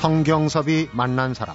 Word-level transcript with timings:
성경섭이 0.00 0.88
만난 0.92 1.34
사람 1.34 1.54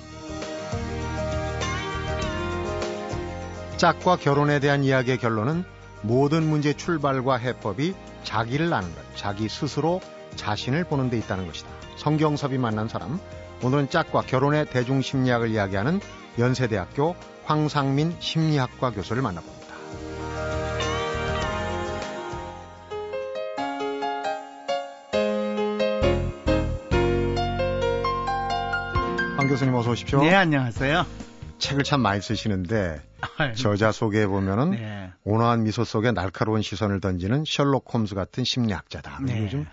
짝과 3.78 4.18
결혼에 4.18 4.60
대한 4.60 4.84
이야기의 4.84 5.18
결론은 5.18 5.64
모든 6.04 6.48
문제 6.48 6.74
출발과 6.74 7.38
해법이 7.38 7.96
자기를 8.24 8.72
아는 8.72 8.94
것, 8.94 9.02
자기 9.16 9.50
스스로 9.50 10.00
자신을 10.36 10.84
보는 10.84 11.10
데 11.10 11.18
있다는 11.18 11.48
것이다. 11.48 11.68
성경섭이 11.96 12.60
만난 12.60 12.88
사람 12.88 13.20
오늘은 13.64 13.90
짝과 13.90 14.22
결혼의 14.22 14.68
대중심리학을 14.70 15.50
이야기하는 15.50 16.00
연세대학교 16.38 17.16
황상민 17.46 18.16
심리학과 18.20 18.92
교수를 18.92 19.24
만나봅니다. 19.24 19.55
교수님 29.56 29.74
어서 29.74 29.92
오십시오. 29.92 30.22
네, 30.22 30.34
안녕하세요. 30.34 31.06
책을 31.60 31.86
참 31.86 32.02
많이 32.02 32.20
쓰시는데 32.20 33.02
저자 33.56 33.94
소개해 33.94 34.28
보면은 34.28 34.72
네. 34.72 35.14
온화한 35.24 35.64
미소 35.64 35.86
속에 35.86 36.12
날카로운 36.12 36.62
시선을 36.62 37.00
던지는 37.00 37.46
셜록 37.48 37.86
홈즈 37.94 38.16
같은 38.16 38.44
심리학자다. 38.44 39.20
네. 39.26 39.46
요즘 39.46 39.66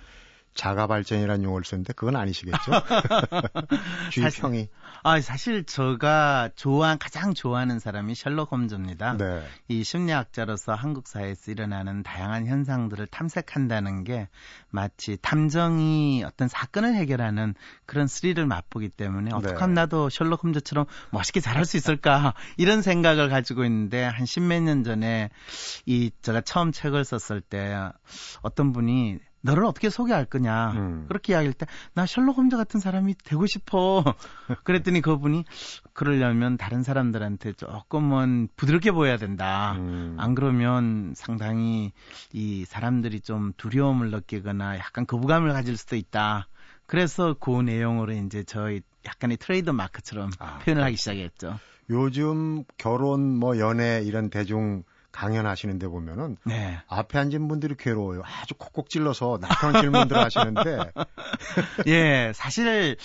자가 0.55 0.87
발전이라는 0.87 1.45
용어를 1.45 1.65
쓰는데 1.65 1.92
그건 1.95 2.16
아니시겠죠? 2.16 2.59
주의 4.12 4.24
사실, 4.24 4.42
평이. 4.42 4.69
아, 5.02 5.20
사실 5.20 5.65
제가 5.65 6.51
좋아한 6.56 6.98
가장 6.98 7.33
좋아하는 7.33 7.78
사람이 7.78 8.15
셜록 8.15 8.52
홈즈입니다. 8.52 9.16
네. 9.16 9.42
이 9.69 9.83
심리학자로서 9.83 10.75
한국 10.75 11.09
사회에서 11.09 11.50
일어나는 11.50 12.03
다양한 12.03 12.47
현상들을 12.47 13.06
탐색한다는 13.06 14.05
게 14.05 14.28
마치 14.69 15.17
탐정이 15.20 16.22
어떤 16.25 16.48
사건을 16.48 16.94
해결하는 16.97 17.55
그런 17.87 18.06
스릴을 18.06 18.47
맛보기 18.47 18.91
때문에 18.91 19.31
네. 19.31 19.34
어떻게 19.34 19.55
하면 19.59 19.75
나도 19.75 20.11
셜록 20.11 20.44
홈즈처럼 20.44 20.84
멋있게 21.11 21.41
잘할 21.41 21.64
수 21.64 21.78
있을까 21.78 22.34
이런 22.59 22.83
생각을 22.83 23.31
가지고 23.31 23.64
있는데 23.64 24.05
한 24.05 24.27
십몇 24.27 24.62
년 24.62 24.84
전에 24.84 25.31
이 25.87 26.11
제가 26.20 26.42
처음 26.42 26.72
책을 26.72 27.05
썼을 27.05 27.41
때 27.41 27.75
어떤 28.42 28.72
분이 28.72 29.19
너를 29.43 29.65
어떻게 29.65 29.91
소개할 29.91 30.25
거냐. 30.25 30.73
음. 30.73 31.05
그렇게 31.09 31.35
이야기할 31.35 31.53
때, 31.53 31.67
나 31.95 32.07
셜록 32.07 32.39
홈즈 32.39 32.57
같은 32.57 32.81
사람이 32.81 33.15
되고 33.25 33.47
싶어. 33.47 34.03
그랬더니 34.65 35.01
그분이, 35.01 35.45
그러려면 35.93 36.57
다른 36.57 36.83
사람들한테 36.83 37.53
조금은 37.55 38.49
부드럽게 38.57 38.93
보여야 38.93 39.17
된다. 39.17 39.73
음. 39.79 40.17
안 40.19 40.34
그러면 40.34 41.12
상당히 41.17 41.93
이 42.33 42.65
사람들이 42.65 43.21
좀 43.21 43.53
두려움을 43.57 44.11
느끼거나 44.11 44.79
약간 44.79 45.07
거부감을 45.07 45.53
가질 45.53 45.77
수도 45.77 45.97
있다. 45.97 46.49
그래서 46.87 47.34
그 47.39 47.51
내용으로 47.62 48.12
이제 48.12 48.45
저희 48.45 48.81
약간의 49.06 49.39
트레이드 49.39 49.71
마크처럼 49.71 50.31
아, 50.39 50.59
표현을 50.59 50.84
하기 50.84 50.97
시작했죠. 50.97 51.59
요즘 51.91 52.65
결혼 52.77 53.37
뭐 53.37 53.59
연애 53.59 54.03
이런 54.05 54.31
대중 54.31 54.84
강연하시는 55.13 55.79
데 55.79 55.87
보면은 55.87 56.37
네. 56.45 56.79
앞에 56.89 57.19
앉은 57.19 57.47
분들이 57.49 57.75
괴로워요. 57.79 58.23
아주 58.25 58.55
콕콕 58.55 58.89
찔러서 58.89 59.39
날카로운 59.41 59.81
질문들을 59.81 60.23
하시는데 60.23 60.93
예, 61.87 62.33
사실 62.35 62.97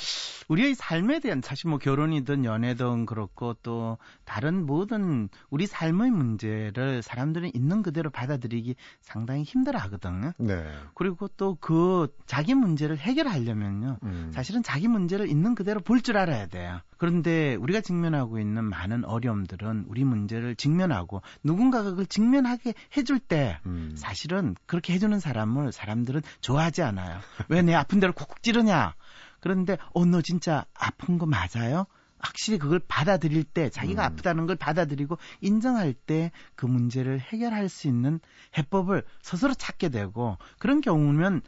우리의 0.47 0.75
삶에 0.75 1.19
대한 1.19 1.41
사실 1.43 1.69
뭐 1.69 1.77
결혼이든 1.77 2.45
연애든 2.45 3.05
그렇고 3.05 3.55
또 3.61 3.97
다른 4.27 4.65
모든 4.65 5.29
우리 5.49 5.65
삶의 5.65 6.11
문제를 6.11 7.01
사람들은 7.01 7.51
있는 7.55 7.81
그대로 7.81 8.09
받아들이기 8.09 8.75
상당히 9.01 9.43
힘들어 9.43 9.79
하거든요. 9.79 10.33
네. 10.37 10.69
그리고 10.93 11.27
또 11.29 11.57
그 11.61 12.13
자기 12.27 12.53
문제를 12.53 12.97
해결하려면요. 12.97 13.97
음. 14.03 14.31
사실은 14.33 14.61
자기 14.63 14.87
문제를 14.87 15.27
있는 15.29 15.55
그대로 15.55 15.79
볼 15.79 16.01
줄 16.01 16.17
알아야 16.17 16.45
돼요. 16.47 16.79
그런데 16.97 17.55
우리가 17.55 17.81
직면하고 17.81 18.37
있는 18.39 18.63
많은 18.65 19.05
어려움들은 19.05 19.85
우리 19.87 20.03
문제를 20.03 20.55
직면하고 20.55 21.21
누군가가 21.43 21.91
그걸 21.91 22.05
직면하게 22.05 22.73
해줄 22.97 23.19
때 23.19 23.59
음. 23.65 23.93
사실은 23.95 24.55
그렇게 24.65 24.93
해주는 24.93 25.17
사람을 25.19 25.71
사람들은 25.71 26.21
좋아하지 26.41 26.83
않아요. 26.83 27.19
왜 27.49 27.61
내 27.61 27.73
아픈 27.73 27.99
데를 27.99 28.13
콕콕 28.13 28.43
찌르냐? 28.43 28.93
그런데 29.39 29.77
어 29.93 30.05
너 30.05 30.21
진짜 30.21 30.65
아픈 30.73 31.17
거 31.17 31.25
맞아요? 31.25 31.85
확실히 32.19 32.57
그걸 32.57 32.79
받아들일 32.87 33.43
때 33.43 33.69
자기가 33.69 34.03
음. 34.03 34.05
아프다는 34.05 34.47
걸 34.47 34.55
받아들이고 34.55 35.17
인정할 35.41 35.93
때 35.93 36.31
그 36.55 36.65
문제를 36.65 37.19
해결할 37.19 37.69
수 37.69 37.87
있는 37.87 38.19
해법을 38.57 39.03
스스로 39.21 39.53
찾게 39.53 39.89
되고 39.89 40.37
그런 40.59 40.81
경우면 40.81 41.41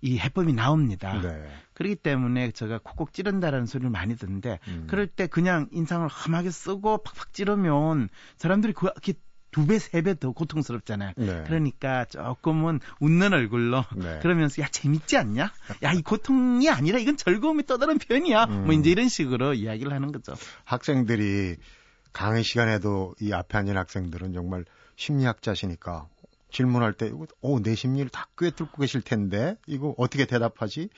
이 0.00 0.18
해법이 0.18 0.52
나옵니다. 0.52 1.20
네. 1.22 1.48
그렇기 1.72 1.96
때문에 1.96 2.50
제가 2.50 2.78
콕콕 2.82 3.12
찌른다라는 3.14 3.66
소리를 3.66 3.88
많이 3.90 4.16
듣는데 4.16 4.58
음. 4.68 4.86
그럴 4.86 5.06
때 5.06 5.26
그냥 5.26 5.68
인상을 5.72 6.06
험하게 6.06 6.50
쓰고 6.50 6.98
팍팍 6.98 7.32
찌르면 7.32 8.10
사람들이 8.36 8.74
그렇게 8.74 9.14
두 9.54 9.66
배, 9.68 9.78
세 9.78 10.02
배 10.02 10.14
더 10.14 10.32
고통스럽잖아요. 10.32 11.12
네. 11.16 11.44
그러니까 11.46 12.04
조금은 12.06 12.80
웃는 12.98 13.32
얼굴로 13.32 13.84
네. 13.94 14.18
그러면서 14.20 14.60
야 14.62 14.66
재밌지 14.68 15.16
않냐? 15.16 15.52
야 15.84 15.92
이 15.92 16.02
고통이 16.02 16.68
아니라 16.68 16.98
이건 16.98 17.16
즐거움이 17.16 17.62
또 17.62 17.78
다른 17.78 17.98
표현이야. 17.98 18.46
뭐 18.46 18.56
음. 18.56 18.64
뭐 18.64 18.74
이제 18.74 18.90
이런 18.90 19.08
식으로 19.08 19.54
이야기를 19.54 19.92
하는 19.92 20.10
거죠. 20.10 20.34
학생들이 20.64 21.54
강의 22.12 22.42
시간에도 22.42 23.14
이 23.20 23.32
앞에 23.32 23.56
앉은 23.58 23.76
학생들은 23.76 24.32
정말 24.32 24.64
심리학자시니까 24.96 26.08
질문할 26.50 26.92
때, 26.92 27.12
어, 27.42 27.60
내 27.62 27.74
심리를 27.76 28.08
다 28.10 28.28
꿰뚫고 28.38 28.80
계실 28.80 29.02
텐데, 29.02 29.56
이거 29.66 29.94
어떻게 29.98 30.24
대답하지? 30.24 30.88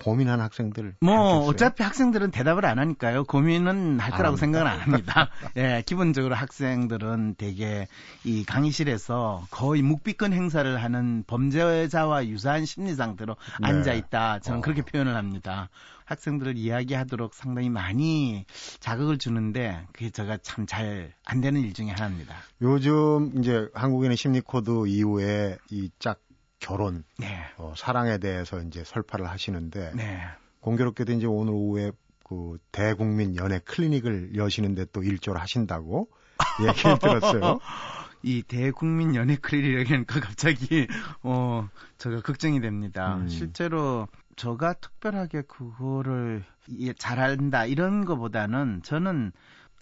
고민하는 0.00 0.42
학생들. 0.44 0.94
뭐 1.00 1.14
많겠어요? 1.14 1.48
어차피 1.48 1.82
학생들은 1.82 2.30
대답을 2.30 2.64
안 2.66 2.78
하니까요. 2.78 3.24
고민은 3.24 4.00
할 4.00 4.10
거라고 4.12 4.36
생각은 4.36 4.66
안 4.66 4.80
합니다. 4.80 5.30
예, 5.56 5.82
기본적으로 5.86 6.34
학생들은 6.34 7.34
되게 7.38 7.86
이 8.24 8.44
강의실에서 8.44 9.46
거의 9.50 9.82
묵비권 9.82 10.32
행사를 10.32 10.82
하는 10.82 11.24
범죄자와 11.26 12.26
유사한 12.26 12.64
심리 12.64 12.94
상태로 12.94 13.36
네. 13.60 13.68
앉아 13.68 13.92
있다. 13.94 14.40
저는 14.40 14.58
어. 14.58 14.62
그렇게 14.62 14.82
표현을 14.82 15.14
합니다. 15.16 15.68
학생들을 16.06 16.56
이야기하도록 16.56 17.34
상당히 17.34 17.70
많이 17.70 18.44
자극을 18.80 19.18
주는데 19.18 19.86
그게 19.92 20.10
제가 20.10 20.38
참 20.42 20.66
잘 20.66 21.12
안 21.24 21.40
되는 21.40 21.60
일 21.60 21.72
중에 21.72 21.90
하나입니다. 21.90 22.34
요즘 22.62 23.32
이제 23.38 23.68
한국인의 23.74 24.16
심리 24.16 24.40
코드 24.40 24.86
이후에 24.88 25.56
이 25.70 25.80
짝 25.80 26.18
결혼, 26.60 27.04
네. 27.18 27.44
어, 27.56 27.72
사랑에 27.76 28.18
대해서 28.18 28.60
이제 28.60 28.84
설파를 28.84 29.28
하시는데 29.28 29.92
네. 29.94 30.20
공교롭게도 30.60 31.12
이제 31.12 31.26
오늘 31.26 31.52
오후에 31.54 31.92
그 32.24 32.58
대국민 32.70 33.34
연애 33.36 33.58
클리닉을 33.58 34.36
여시는데 34.36 34.86
또 34.92 35.02
일조를 35.02 35.40
하신다고 35.40 36.08
얘기를 36.64 36.98
들었어요. 36.98 37.58
이 38.22 38.42
대국민 38.42 39.14
연애 39.14 39.36
클리닉이니까 39.36 40.20
갑자기 40.20 40.86
어 41.22 41.68
제가 41.98 42.20
걱정이 42.20 42.60
됩니다. 42.60 43.16
음. 43.16 43.28
실제로 43.28 44.06
저가 44.36 44.74
특별하게 44.74 45.42
그거를 45.42 46.44
잘한다 46.98 47.64
이런 47.66 48.04
거보다는 48.04 48.82
저는 48.84 49.32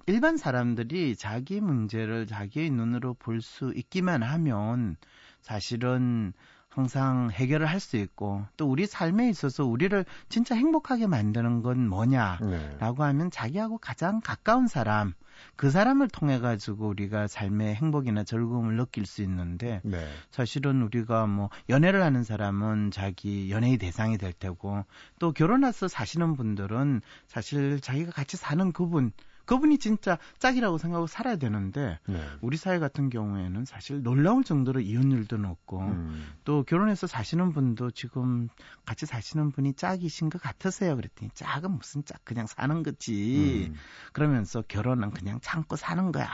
일반 0.06 0.36
사람들이 0.38 1.16
자기 1.16 1.60
문제를 1.60 2.26
자기의 2.26 2.70
눈으로 2.70 3.14
볼 3.14 3.42
수 3.42 3.72
있기만 3.74 4.22
하면 4.22 4.96
사실은 5.42 6.32
항상 6.78 7.32
해결을 7.32 7.66
할 7.66 7.80
수 7.80 7.96
있고 7.96 8.44
또 8.56 8.68
우리 8.68 8.86
삶에 8.86 9.28
있어서 9.30 9.64
우리를 9.64 10.04
진짜 10.28 10.54
행복하게 10.54 11.06
만드는 11.06 11.62
건 11.62 11.88
뭐냐라고 11.88 12.46
네. 12.50 12.76
하면 12.80 13.30
자기하고 13.30 13.78
가장 13.78 14.20
가까운 14.20 14.68
사람 14.68 15.14
그 15.56 15.70
사람을 15.70 16.08
통해 16.08 16.38
가지고 16.38 16.88
우리가 16.88 17.26
삶의 17.26 17.76
행복이나 17.76 18.24
즐거움을 18.24 18.76
느낄 18.76 19.06
수 19.06 19.22
있는데 19.22 19.80
네. 19.84 20.06
사실은 20.30 20.82
우리가 20.82 21.26
뭐 21.26 21.50
연애를 21.68 22.02
하는 22.02 22.24
사람은 22.24 22.90
자기 22.90 23.50
연애의 23.50 23.78
대상이 23.78 24.18
될 24.18 24.32
테고 24.32 24.84
또 25.18 25.32
결혼해서 25.32 25.88
사시는 25.88 26.36
분들은 26.36 27.00
사실 27.26 27.80
자기가 27.80 28.12
같이 28.12 28.36
사는 28.36 28.72
그분 28.72 29.12
그분이 29.48 29.78
진짜 29.78 30.18
짝이라고 30.38 30.76
생각하고 30.76 31.06
살아야 31.06 31.36
되는데 31.36 31.98
네. 32.06 32.22
우리 32.42 32.58
사회 32.58 32.78
같은 32.78 33.08
경우에는 33.08 33.64
사실 33.64 34.02
놀라울 34.02 34.44
정도로 34.44 34.80
이혼율도 34.80 35.38
높고 35.38 35.80
음. 35.80 36.26
또 36.44 36.64
결혼해서 36.64 37.06
사시는 37.06 37.52
분도 37.52 37.90
지금 37.90 38.50
같이 38.84 39.06
사시는 39.06 39.50
분이 39.52 39.72
짝이신 39.72 40.28
것 40.28 40.40
같으세요. 40.42 40.94
그랬더니 40.96 41.30
짝은 41.32 41.70
무슨 41.70 42.04
짝 42.04 42.22
그냥 42.24 42.46
사는 42.46 42.82
거지. 42.82 43.70
음. 43.70 43.74
그러면서 44.12 44.62
결혼은 44.68 45.10
그냥 45.10 45.40
참고 45.40 45.76
사는 45.76 46.12
거야. 46.12 46.28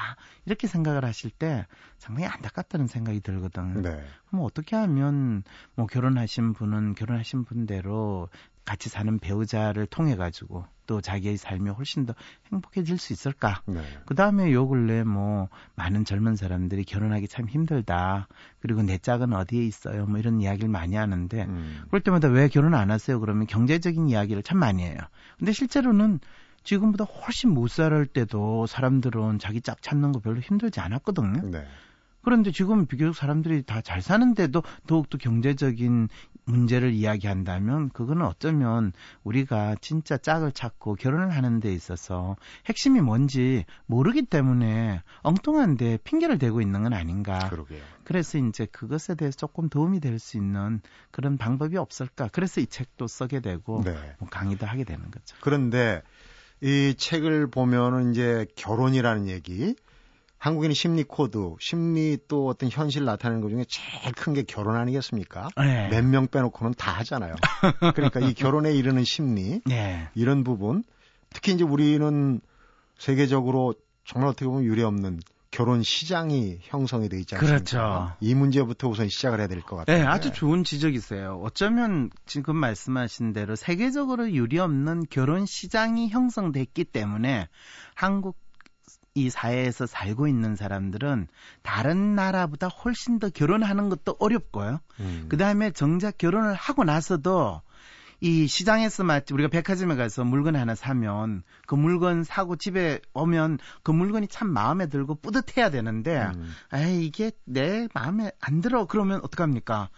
이렇게 0.45 0.67
생각을 0.67 1.05
하실 1.05 1.31
때 1.31 1.69
상당히 1.99 2.27
안타깝다는 2.27 2.89
생각이 2.89 3.21
들거든. 3.21 3.83
네. 3.83 4.05
그럼 4.27 4.45
어떻게 4.45 4.75
하면 4.75 5.45
뭐 5.77 5.87
결혼하신 5.87 6.53
분은 6.55 6.97
결혼하신 6.97 7.45
분대로 7.45 8.29
같이 8.65 8.89
사는 8.89 9.21
배우자를 9.21 9.87
통해 9.87 10.17
가지고 10.17 10.67
또 10.87 11.01
자기의 11.01 11.37
삶이 11.37 11.71
훨씬 11.71 12.07
더 12.07 12.15
행복해질 12.53 12.99
수 12.99 13.13
있을까? 13.13 13.63
네. 13.67 13.83
그 14.07 14.15
다음에 14.15 14.53
요 14.53 14.67
근래 14.69 15.05
뭐 15.05 15.49
많은 15.75 16.05
젊은 16.05 16.37
사람들이 16.37 16.85
결혼하기 16.85 17.29
참 17.29 17.49
힘들다. 17.49 18.29
그리고 18.61 18.83
내 18.83 18.99
짝은 18.99 19.33
어디에 19.33 19.65
있어요? 19.65 20.07
뭐 20.07 20.19
이런 20.19 20.41
이야기를 20.41 20.69
많이 20.69 20.97
하는데 20.97 21.45
음. 21.45 21.83
그럴 21.89 22.01
때마다 22.01 22.29
왜 22.29 22.49
결혼 22.49 22.75
안 22.75 22.91
하세요? 22.91 23.21
그러면 23.21 23.47
경제적인 23.47 24.09
이야기를 24.09 24.43
참 24.43 24.59
많이 24.59 24.83
해요. 24.83 24.99
근데 25.39 25.53
실제로는 25.53 26.21
지금보다 26.63 27.05
훨씬 27.05 27.51
못 27.51 27.69
살을 27.69 28.07
때도 28.07 28.67
사람들은 28.67 29.39
자기 29.39 29.61
짝 29.61 29.83
찾는 29.83 30.13
거 30.13 30.21
별로 30.21 30.41
힘들지 30.41 30.81
않았거든요. 30.81 31.51
네. 31.51 31.67
그런데 32.25 32.51
지금 32.51 32.87
비교적 32.87 33.15
사람들이 33.15 33.63
다 33.63 33.81
잘 33.85 34.01
사는데도 34.01 34.63
더욱더 34.87 35.19
경제적인 35.19 36.09
문제를 36.47 36.93
이야기한다면 36.93 37.91
그거는 37.91 38.25
어쩌면 38.27 38.93
우리가 39.23 39.77
진짜 39.81 40.17
짝을 40.17 40.53
찾고 40.53 40.95
결혼을 40.95 41.31
하는 41.31 41.61
데 41.61 41.73
있어서 41.73 42.37
핵심이 42.67 43.01
뭔지 43.01 43.65
모르기 43.87 44.23
때문에 44.23 45.03
엉뚱한데 45.23 45.99
핑계를 46.05 46.39
대고 46.39 46.61
있는 46.61 46.83
건 46.83 46.93
아닌가. 46.93 47.49
그러게요. 47.51 47.83
그래서 48.05 48.39
이제 48.39 48.67
그것에 48.67 49.15
대해서 49.15 49.37
조금 49.37 49.69
도움이 49.69 50.01
될 50.01 50.19
수 50.19 50.37
있는 50.37 50.81
그런 51.11 51.37
방법이 51.37 51.77
없을까. 51.77 52.29
그래서 52.33 52.61
이 52.61 52.67
책도 52.67 53.07
쓰게 53.07 53.41
되고 53.41 53.83
네. 53.85 53.95
뭐 54.19 54.29
강의도 54.31 54.65
하게 54.67 54.85
되는 54.85 55.11
거죠. 55.11 55.37
그런데 55.41 56.03
이 56.61 56.95
책을 56.97 57.49
보면은 57.51 58.13
이제 58.13 58.47
결혼이라는 58.57 59.29
얘기, 59.29 59.75
한국인의 60.45 60.75
심리 60.75 61.05
코드, 61.05 61.55
심리 61.59 62.19
또 62.29 62.49
어떤 62.49 62.69
현실 62.71 63.07
나타내는 63.07 63.41
것 63.41 63.49
중에 63.49 63.65
제일 63.67 64.13
큰 64.13 64.35
게 64.35 64.43
결혼 64.43 64.77
아니겠습니까? 64.77 65.49
네. 65.57 65.89
몇명 65.89 66.27
빼놓고는 66.27 66.75
다 66.77 66.93
하잖아요. 66.99 67.35
그러니까 67.95 68.21
이 68.21 68.35
결혼에 68.35 68.75
이르는 68.75 69.05
심리, 69.05 69.63
네. 69.65 70.07
이런 70.15 70.45
부분, 70.45 70.85
특히 71.31 71.53
이제 71.55 71.65
우리는 71.65 72.43
세계적으로 72.99 73.75
정말 74.05 74.29
어떻게 74.29 74.45
보면 74.45 74.65
유례 74.65 74.83
없는 74.83 75.21
결혼 75.51 75.83
시장이 75.83 76.59
형성이 76.61 77.09
돼 77.09 77.19
있지 77.21 77.37
않습니까? 77.37 77.57
그렇죠. 77.57 78.13
이 78.21 78.35
문제부터 78.35 78.89
우선 78.89 79.09
시작을 79.09 79.39
해야 79.41 79.47
될 79.49 79.63
것 79.63 79.77
같아요. 79.77 79.97
네, 79.97 80.05
아주 80.05 80.31
좋은 80.31 80.63
지적이세요. 80.63 81.41
어쩌면 81.43 82.11
지금 82.27 82.57
말씀하신 82.57 83.33
대로 83.33 83.57
세계적으로 83.57 84.31
유례없는 84.31 85.05
결혼 85.09 85.47
시장이 85.47 86.11
형성됐기 86.11 86.85
때문에 86.85 87.49
한국 87.95 88.37
이 89.15 89.31
사회에서 89.31 89.87
살고 89.87 90.27
있는 90.27 90.57
사람들은 90.57 91.29
다른 91.63 92.17
나라보다 92.17 92.67
훨씬 92.67 93.21
더 93.21 93.31
결혼하는 93.31 93.89
것도 93.89 94.17
어렵고요. 94.19 94.81
음. 94.99 95.27
그 95.29 95.37
다음에 95.37 95.71
정작 95.71 96.19
결혼을 96.19 96.55
하고 96.55 96.83
나서도 96.83 97.63
이 98.21 98.47
시장에서 98.47 99.05
마치 99.05 99.35
우리가 99.35 99.51
백화점에 99.51 99.95
가서 99.97 100.25
물건 100.25 100.57
하나 100.57 100.75
사면 100.75 101.43
그 101.67 101.75
물건 101.75 102.25
사고 102.25 102.57
집에 102.57 103.01
오면 103.13 103.59
그 103.83 103.93
물건이 103.93 104.29
참 104.29 104.49
마음에 104.49 104.89
들고 104.89 105.17
뿌듯해야 105.17 105.71
되는데 105.71 106.31
음. 106.35 106.53
에이 106.73 107.07
이게 107.07 107.31
내 107.45 107.87
마음에 107.95 108.33
안 108.41 108.61
들어 108.61 108.87
그러면 108.87 109.21
어떡합니까? 109.23 109.91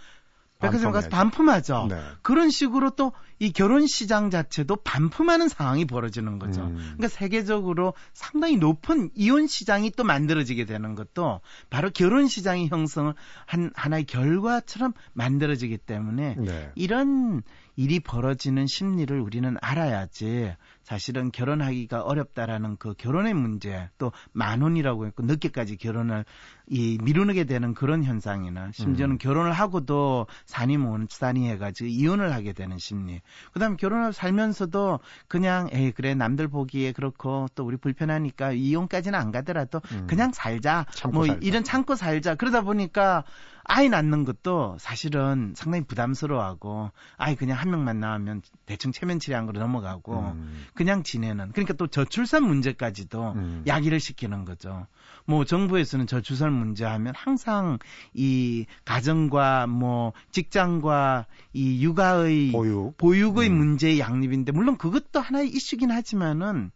백화점 0.58 0.92
가서. 0.92 1.08
반품하죠. 1.08 1.86
네. 1.90 2.00
그런 2.22 2.50
식으로 2.50 2.90
또 2.90 3.12
이 3.38 3.52
결혼 3.52 3.86
시장 3.86 4.30
자체도 4.30 4.76
반품하는 4.76 5.48
상황이 5.48 5.84
벌어지는 5.84 6.38
거죠. 6.38 6.62
음. 6.62 6.76
그러니까 6.76 7.08
세계적으로 7.08 7.92
상당히 8.14 8.56
높은 8.56 9.10
이혼 9.14 9.46
시장이 9.46 9.90
또 9.90 10.04
만들어지게 10.04 10.64
되는 10.64 10.94
것도 10.94 11.40
바로 11.68 11.90
결혼 11.90 12.28
시장이 12.28 12.68
형성을 12.68 13.12
한 13.44 13.70
하나의 13.74 14.04
결과처럼 14.04 14.94
만들어지기 15.12 15.76
때문에 15.76 16.36
네. 16.38 16.72
이런 16.76 17.42
일이 17.76 18.00
벌어지는 18.00 18.66
심리를 18.66 19.18
우리는 19.20 19.56
알아야지 19.60 20.54
사실은 20.86 21.32
결혼하기가 21.32 22.02
어렵다라는 22.02 22.76
그 22.76 22.94
결혼의 22.94 23.34
문제 23.34 23.90
또 23.98 24.12
만혼이라고 24.30 25.06
했고 25.06 25.24
늦게까지 25.24 25.78
결혼을 25.78 26.24
이 26.68 26.96
미루게 27.02 27.42
되는 27.42 27.74
그런 27.74 28.04
현상이나 28.04 28.70
심지어는 28.70 29.16
음. 29.16 29.18
결혼을 29.18 29.50
하고도 29.50 30.28
산이 30.44 30.76
못산이 30.76 31.50
해가지고 31.50 31.88
이혼을 31.88 32.32
하게 32.32 32.52
되는 32.52 32.78
심리 32.78 33.20
그다음에 33.52 33.74
결혼을 33.74 34.12
살면서도 34.12 35.00
그냥 35.26 35.68
에이 35.72 35.90
그래 35.90 36.14
남들 36.14 36.46
보기에 36.46 36.92
그렇고 36.92 37.48
또 37.56 37.64
우리 37.64 37.76
불편하니까 37.76 38.52
이혼까지는 38.52 39.18
안 39.18 39.32
가더라도 39.32 39.80
음. 39.90 40.06
그냥 40.06 40.30
살자 40.32 40.86
뭐 41.12 41.26
살자. 41.26 41.40
이런 41.42 41.64
참고 41.64 41.96
살자 41.96 42.36
그러다 42.36 42.60
보니까 42.60 43.24
아이 43.68 43.88
낳는 43.88 44.24
것도 44.24 44.76
사실은 44.78 45.52
상당히 45.56 45.84
부담스러워하고 45.84 46.90
아이 47.16 47.34
그냥 47.34 47.58
한 47.58 47.70
명만 47.70 47.98
낳으면 47.98 48.42
대충 48.64 48.92
체면 48.92 49.18
치레한 49.18 49.46
거로 49.46 49.58
넘어가고 49.58 50.34
음. 50.34 50.66
그냥 50.74 51.02
지내는 51.02 51.50
그러니까 51.52 51.74
또 51.74 51.88
저출산 51.88 52.44
문제까지도 52.44 53.32
음. 53.32 53.64
야기를 53.66 53.98
시키는 53.98 54.44
거죠. 54.44 54.86
뭐 55.24 55.44
정부에서는 55.44 56.06
저출산 56.06 56.52
문제 56.52 56.84
하면 56.84 57.12
항상 57.16 57.78
이 58.14 58.66
가정과 58.84 59.66
뭐 59.66 60.12
직장과 60.30 61.26
이 61.52 61.82
육아의 61.84 62.52
보육. 62.52 62.96
보육의 62.96 63.48
음. 63.48 63.56
문제의 63.56 63.98
양립인데 63.98 64.52
물론 64.52 64.78
그것도 64.78 65.18
하나의 65.18 65.48
이슈긴 65.48 65.90
하지만은 65.90 66.70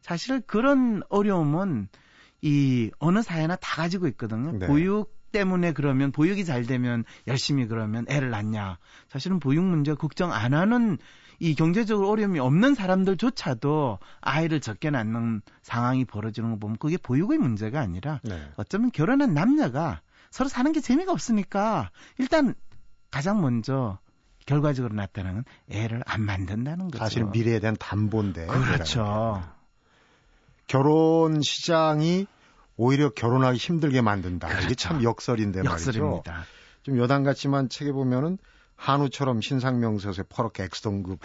사실 0.00 0.40
그런 0.40 1.02
어려움은 1.08 1.88
이 2.42 2.90
어느 2.98 3.22
사회나 3.22 3.56
다 3.56 3.82
가지고 3.82 4.06
있거든요. 4.08 4.52
네. 4.52 4.66
보육 4.66 5.15
때문에 5.32 5.72
그러면 5.72 6.12
보육이 6.12 6.44
잘 6.44 6.64
되면 6.64 7.04
열심히 7.26 7.66
그러면 7.66 8.06
애를 8.08 8.30
낳냐. 8.30 8.78
사실은 9.08 9.40
보육 9.40 9.64
문제 9.64 9.94
걱정 9.94 10.32
안 10.32 10.54
하는 10.54 10.98
이 11.38 11.54
경제적으로 11.54 12.08
어려움이 12.08 12.38
없는 12.38 12.74
사람들조차도 12.74 13.98
아이를 14.20 14.60
적게 14.60 14.90
낳는 14.90 15.42
상황이 15.62 16.04
벌어지는 16.04 16.50
거 16.52 16.56
보면 16.56 16.76
그게 16.78 16.96
보육의 16.96 17.38
문제가 17.38 17.80
아니라 17.80 18.20
네. 18.24 18.40
어쩌면 18.56 18.90
결혼한 18.90 19.34
남녀가 19.34 20.00
서로 20.30 20.48
사는 20.48 20.72
게 20.72 20.80
재미가 20.80 21.12
없으니까 21.12 21.90
일단 22.18 22.54
가장 23.10 23.40
먼저 23.40 23.98
결과적으로 24.46 24.94
나타나는 24.94 25.44
애를 25.68 26.02
안 26.06 26.22
만든다는 26.22 26.88
거죠. 26.88 26.98
사실은 26.98 27.32
미래에 27.32 27.60
대한 27.60 27.76
담보인데. 27.78 28.46
그렇죠. 28.46 29.42
결혼 30.66 31.40
시장이 31.42 32.26
오히려 32.76 33.10
결혼하기 33.10 33.58
힘들게 33.58 34.00
만든다. 34.00 34.48
이게 34.48 34.56
그렇죠. 34.58 34.74
참 34.74 35.02
역설인데 35.02 35.62
말이죠. 35.62 35.88
역설입니다. 35.88 36.44
좀 36.82 36.98
여당 36.98 37.22
같지만 37.24 37.68
책에 37.68 37.92
보면은 37.92 38.38
한우처럼 38.76 39.40
신상명세서에 39.40 40.24
퍼렇게 40.28 40.64
X등급 40.64 41.20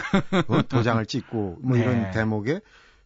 어, 0.47 0.61
도장을 0.67 1.05
찍고 1.05 1.59
뭐 1.61 1.77
네. 1.77 1.83
이런 1.83 2.11
대목에 2.11 2.61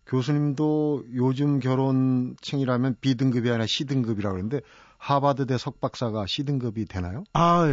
교수님도 0.06 1.06
요즘 1.16 1.60
결혼층이라면 1.60 2.98
B등급이 3.02 3.50
아니라 3.50 3.66
C등급이라고 3.66 4.36
그러는데 4.36 4.62
하버드대 4.98 5.58
석박사가 5.58 6.26
C등급이 6.28 6.86
되나요? 6.86 7.24
아, 7.34 7.66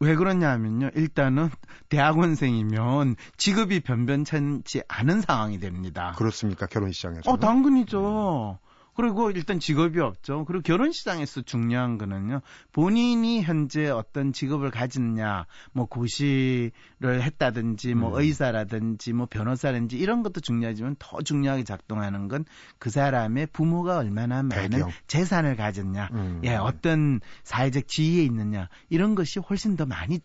왜 0.00 0.16
그러냐면요. 0.16 0.90
일단은 0.96 1.50
대학원생이면 1.88 3.14
직업이 3.36 3.80
변변찮지 3.80 4.82
않은 4.88 5.20
상황이 5.20 5.60
됩니다. 5.60 6.14
그렇습니까? 6.18 6.66
결혼 6.66 6.90
시장에서. 6.90 7.30
어, 7.30 7.36
당근이죠. 7.38 8.58
그리고 8.94 9.30
일단 9.30 9.58
직업이 9.58 10.00
없죠. 10.00 10.44
그리고 10.44 10.62
결혼 10.62 10.92
시장에서 10.92 11.42
중요한 11.42 11.98
거는요. 11.98 12.40
본인이 12.72 13.42
현재 13.42 13.88
어떤 13.88 14.32
직업을 14.32 14.70
가졌냐, 14.70 15.46
뭐 15.72 15.86
고시를 15.86 16.72
했다든지, 17.22 17.94
뭐 17.94 18.10
음. 18.16 18.20
의사라든지, 18.20 19.12
뭐 19.12 19.26
변호사라든지 19.26 19.96
이런 19.96 20.22
것도 20.22 20.40
중요하지만 20.40 20.96
더 20.98 21.22
중요하게 21.22 21.64
작동하는 21.64 22.28
건 22.28 22.44
그 22.78 22.90
사람의 22.90 23.46
부모가 23.52 23.98
얼마나 23.98 24.42
많은 24.42 24.70
배경. 24.70 24.90
재산을 25.06 25.56
가졌냐, 25.56 26.08
음. 26.12 26.40
예, 26.44 26.54
어떤 26.54 27.20
사회적 27.44 27.88
지위에 27.88 28.24
있느냐 28.24 28.68
이런 28.88 29.14
것이 29.14 29.38
훨씬 29.38 29.76
더 29.76 29.86
많이 29.86 30.20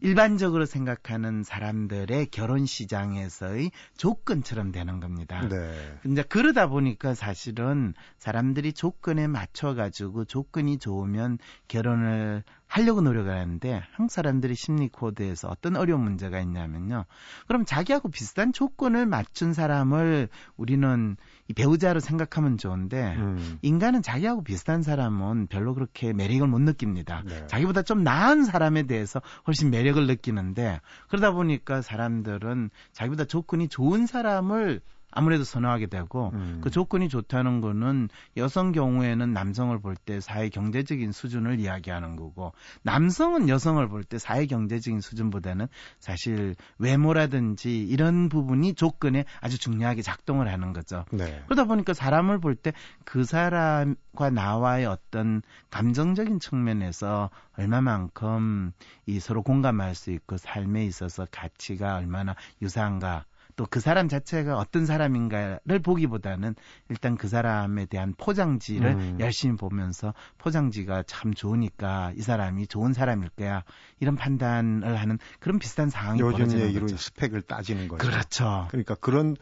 일반적으로 0.00 0.66
생각하는 0.66 1.42
사람들의 1.42 2.26
결혼 2.26 2.66
시장에서의 2.66 3.70
조건처럼 3.96 4.72
되는 4.72 5.00
겁니다. 5.00 5.46
네. 5.48 5.98
이제 6.06 6.22
그러다 6.22 6.68
보니까 6.68 7.14
사실은 7.14 7.94
사람들이 8.18 8.72
조건에 8.72 9.26
맞춰 9.26 9.74
가지고 9.74 10.24
조건이 10.24 10.78
좋으면 10.78 11.38
결혼을 11.68 12.42
하려고 12.70 13.00
노력을 13.00 13.28
하는데 13.28 13.82
한국 13.90 14.12
사람들이 14.12 14.54
심리 14.54 14.88
코드에서 14.88 15.48
어떤 15.48 15.74
어려운 15.74 16.02
문제가 16.04 16.38
있냐면요. 16.38 17.04
그럼 17.48 17.64
자기하고 17.64 18.10
비슷한 18.10 18.52
조건을 18.52 19.06
맞춘 19.06 19.52
사람을 19.52 20.28
우리는 20.56 21.16
이 21.48 21.52
배우자로 21.52 21.98
생각하면 21.98 22.58
좋은데 22.58 23.16
음. 23.16 23.58
인간은 23.62 24.02
자기하고 24.02 24.44
비슷한 24.44 24.82
사람은 24.82 25.48
별로 25.48 25.74
그렇게 25.74 26.12
매력을 26.12 26.46
못 26.46 26.60
느낍니다. 26.60 27.24
네. 27.26 27.44
자기보다 27.48 27.82
좀 27.82 28.04
나은 28.04 28.44
사람에 28.44 28.84
대해서 28.84 29.20
훨씬 29.48 29.70
매력을 29.70 30.06
느끼는데 30.06 30.80
그러다 31.08 31.32
보니까 31.32 31.82
사람들은 31.82 32.70
자기보다 32.92 33.24
조건이 33.24 33.66
좋은 33.66 34.06
사람을 34.06 34.80
아무래도 35.10 35.44
선호하게 35.44 35.86
되고 35.86 36.30
음. 36.34 36.60
그 36.62 36.70
조건이 36.70 37.08
좋다는 37.08 37.60
거는 37.60 38.08
여성 38.36 38.72
경우에는 38.72 39.32
남성을 39.32 39.78
볼 39.80 39.96
때 39.96 40.20
사회 40.20 40.48
경제적인 40.48 41.12
수준을 41.12 41.58
이야기하는 41.60 42.16
거고 42.16 42.52
남성은 42.82 43.48
여성을 43.48 43.86
볼 43.88 44.04
때 44.04 44.18
사회 44.18 44.46
경제적인 44.46 45.00
수준보다는 45.00 45.66
사실 45.98 46.54
외모라든지 46.78 47.82
이런 47.82 48.28
부분이 48.28 48.74
조건에 48.74 49.24
아주 49.40 49.58
중요하게 49.58 50.02
작동을 50.02 50.50
하는 50.50 50.72
거죠. 50.72 51.04
네. 51.12 51.42
그러다 51.46 51.64
보니까 51.64 51.92
사람을 51.94 52.38
볼 52.40 52.54
때 52.56 52.72
그 53.04 53.24
사람과 53.24 54.30
나와의 54.30 54.86
어떤 54.86 55.42
감정적인 55.70 56.40
측면에서 56.40 57.30
얼마만큼 57.56 58.72
이 59.06 59.20
서로 59.20 59.42
공감할 59.42 59.94
수 59.94 60.10
있고 60.10 60.36
삶에 60.36 60.84
있어서 60.84 61.26
가치가 61.30 61.96
얼마나 61.96 62.34
유사한가 62.62 63.24
또 63.60 63.66
그 63.68 63.78
사람 63.78 64.08
자체가 64.08 64.56
어떤 64.56 64.86
사람인가를 64.86 65.80
보기보다는 65.82 66.54
일단 66.88 67.18
그 67.18 67.28
사람에 67.28 67.84
대한 67.84 68.14
포장지를 68.16 68.92
음. 68.92 69.16
열심히 69.20 69.56
보면서 69.58 70.14
포장지가 70.38 71.02
참 71.02 71.34
좋으니까 71.34 72.12
이 72.16 72.22
사람이 72.22 72.68
좋은 72.68 72.94
사람일 72.94 73.28
거야 73.28 73.64
이런 74.00 74.16
판단을 74.16 74.98
하는 74.98 75.18
그런 75.40 75.58
비슷한 75.58 75.90
상황이 75.90 76.20
요즘 76.20 76.58
얘기로 76.58 76.86
거죠. 76.86 76.96
스펙을 76.96 77.42
따지는 77.42 77.88
거죠. 77.88 77.98
그렇죠. 77.98 78.66
그러니까 78.70 78.94
그런 78.94 79.36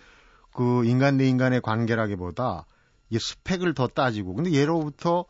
그 0.53 0.85
인간 0.85 1.17
대 1.17 1.29
인간의 1.29 1.61
관계라기보다 1.61 2.67
이 3.11 3.19
스펙을 3.21 3.75
더 3.75 3.87
따지고 3.87 4.35
근데 4.35 4.51
예로부터 4.51 5.27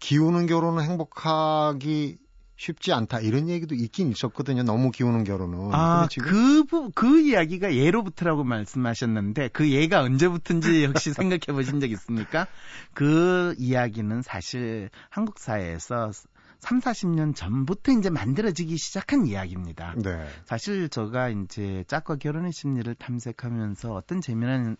기우는 0.00 0.46
결혼은 0.46 0.82
행복하기 0.82 2.18
쉽지 2.62 2.92
않다 2.92 3.18
이런 3.18 3.48
얘기도 3.48 3.74
있긴 3.74 4.12
있었거든요. 4.12 4.62
너무 4.62 4.92
기우는 4.92 5.24
결혼은. 5.24 5.74
아, 5.74 6.06
그, 6.20 6.62
부, 6.64 6.92
그 6.94 7.20
이야기가 7.20 7.74
예로부터라고 7.74 8.44
말씀하셨는데, 8.44 9.48
그 9.48 9.68
예가 9.68 10.02
언제부터인지 10.02 10.86
혹시 10.86 11.12
생각해 11.12 11.46
보신 11.52 11.80
적 11.80 11.90
있습니까? 11.90 12.46
그 12.94 13.56
이야기는 13.58 14.22
사실 14.22 14.90
한국 15.10 15.40
사회에서 15.40 16.12
3, 16.60 16.78
40년 16.78 17.34
전부터 17.34 17.90
이제 17.98 18.10
만들어지기 18.10 18.76
시작한 18.76 19.26
이야기입니다. 19.26 19.94
네. 19.96 20.28
사실 20.44 20.88
제가 20.88 21.30
이제 21.30 21.82
짝과 21.88 22.16
결혼의 22.16 22.52
심리를 22.52 22.94
탐색하면서 22.94 23.92
어떤 23.92 24.20
재미난 24.20 24.76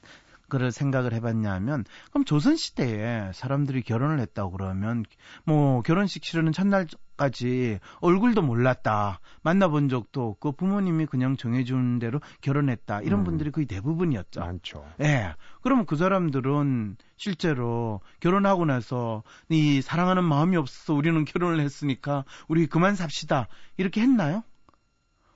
그를 0.52 0.70
생각을 0.70 1.14
해봤냐면 1.14 1.86
그럼 2.10 2.26
조선 2.26 2.56
시대에 2.56 3.32
사람들이 3.32 3.80
결혼을 3.80 4.20
했다고 4.20 4.50
그러면 4.50 5.02
뭐 5.44 5.80
결혼식 5.80 6.22
치르는 6.22 6.52
첫날까지 6.52 7.78
얼굴도 8.00 8.42
몰랐다 8.42 9.20
만나본 9.40 9.88
적도 9.88 10.28
없고 10.28 10.52
부모님이 10.52 11.06
그냥 11.06 11.38
정해준 11.38 12.00
대로 12.00 12.20
결혼했다 12.42 13.00
이런 13.00 13.20
음. 13.20 13.24
분들이 13.24 13.50
거의 13.50 13.66
대부분이었죠. 13.66 14.40
많죠. 14.40 14.84
예. 15.00 15.34
그러면 15.62 15.86
그 15.86 15.96
사람들은 15.96 16.98
실제로 17.16 18.02
결혼하고 18.20 18.66
나서 18.66 19.22
이 19.48 19.80
사랑하는 19.80 20.22
마음이 20.22 20.58
없어서 20.58 20.92
우리는 20.92 21.24
결혼을 21.24 21.60
했으니까 21.60 22.26
우리 22.46 22.66
그만 22.66 22.94
삽시다 22.94 23.48
이렇게 23.78 24.02
했나요? 24.02 24.44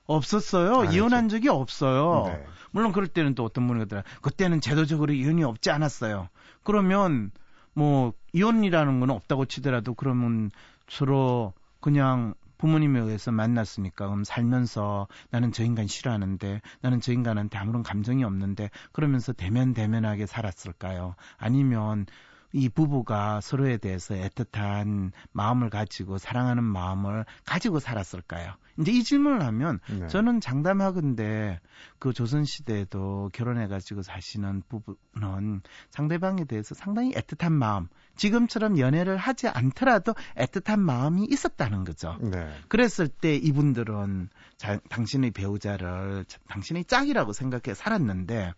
없었어요. 0.07 0.81
안 0.81 0.91
이혼한 0.91 1.29
적이 1.29 1.49
없어요. 1.49 2.25
네. 2.27 2.45
물론 2.71 2.91
그럴 2.91 3.07
때는 3.07 3.35
또 3.35 3.43
어떤 3.43 3.67
분이 3.67 3.79
그러더라. 3.79 4.03
그때는 4.21 4.61
제도적으로 4.61 5.13
이혼이 5.13 5.43
없지 5.43 5.69
않았어요. 5.69 6.29
그러면 6.63 7.31
뭐 7.73 8.13
이혼이라는 8.33 8.99
건 8.99 9.09
없다고 9.11 9.45
치더라도 9.45 9.93
그러면 9.93 10.49
서로 10.87 11.53
그냥 11.79 12.33
부모님에 12.57 12.99
의해서 12.99 13.31
만났으니까 13.31 14.07
그럼 14.07 14.23
살면서 14.23 15.07
나는 15.29 15.51
저 15.51 15.63
인간 15.63 15.85
싫어하는데 15.85 16.61
나는 16.81 17.01
저 17.01 17.13
인간한테 17.13 17.57
아무런 17.57 17.83
감정이 17.83 18.23
없는데 18.23 18.71
그러면서 18.91 19.31
대면 19.31 19.73
대면하게 19.73 20.25
살았을까요? 20.25 21.15
아니면 21.37 22.07
이 22.53 22.69
부부가 22.69 23.41
서로에 23.41 23.77
대해서 23.77 24.13
애틋한 24.15 25.11
마음을 25.31 25.69
가지고 25.69 26.17
사랑하는 26.17 26.63
마음을 26.63 27.25
가지고 27.45 27.79
살았을까요? 27.79 28.53
이제 28.79 28.91
이 28.91 29.03
질문을 29.03 29.43
하면 29.43 29.79
네. 29.89 30.07
저는 30.07 30.39
장담하건데 30.39 31.59
그 31.99 32.13
조선 32.13 32.45
시대에도 32.45 33.29
결혼해가지고 33.33 34.03
사시는 34.03 34.63
부부는 34.69 35.61
상대방에 35.89 36.45
대해서 36.45 36.75
상당히 36.75 37.11
애틋한 37.13 37.51
마음, 37.51 37.87
지금처럼 38.15 38.77
연애를 38.79 39.17
하지 39.17 39.47
않더라도 39.47 40.13
애틋한 40.35 40.79
마음이 40.79 41.25
있었다는 41.29 41.83
거죠. 41.83 42.17
네. 42.21 42.49
그랬을 42.67 43.07
때 43.07 43.35
이분들은 43.35 44.29
자, 44.57 44.79
당신의 44.89 45.31
배우자를 45.31 46.25
자- 46.27 46.39
당신의 46.47 46.85
짝이라고 46.85 47.33
생각해 47.33 47.73
살았는데 47.75 48.53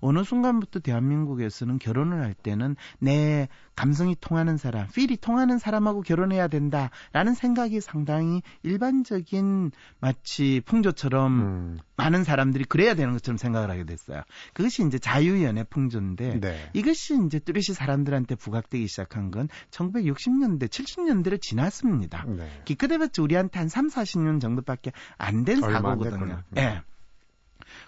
어느 0.00 0.24
순간부터 0.24 0.80
대한민국에서는 0.80 1.78
결혼을 1.78 2.22
할 2.22 2.34
때는 2.34 2.76
내 2.98 3.48
감성이 3.76 4.16
통하는 4.20 4.56
사람, 4.56 4.88
필이 4.88 5.16
통하는 5.16 5.58
사람하고 5.58 6.02
결혼해야 6.02 6.48
된다라는 6.48 7.34
생각이 7.34 7.80
상당히 7.80 8.42
일반적인 8.62 9.72
마치 10.00 10.60
풍조처럼 10.64 11.40
음. 11.40 11.78
많은 11.96 12.24
사람들이 12.24 12.64
그래야 12.64 12.94
되는 12.94 13.12
것처럼 13.12 13.36
생각을 13.36 13.70
하게 13.70 13.84
됐어요. 13.84 14.22
그것이 14.52 14.84
이제 14.86 14.98
자유연애 14.98 15.64
풍조인데 15.64 16.40
네. 16.40 16.70
이것이 16.72 17.18
이제 17.26 17.38
뚜렷이 17.38 17.74
사람들한테 17.74 18.34
부각되기 18.36 18.86
시작한 18.86 19.30
건 19.30 19.48
1960년대, 19.70 20.68
70년대를 20.68 21.40
지났습니다. 21.40 22.24
네. 22.26 22.48
기껏해봤자 22.64 23.22
우리한테 23.22 23.58
한 23.58 23.68
3, 23.68 23.88
40년 23.88 24.40
정도밖에 24.40 24.92
안 25.18 25.44
된 25.44 25.60
사고거든요. 25.60 26.42
예. 26.56 26.82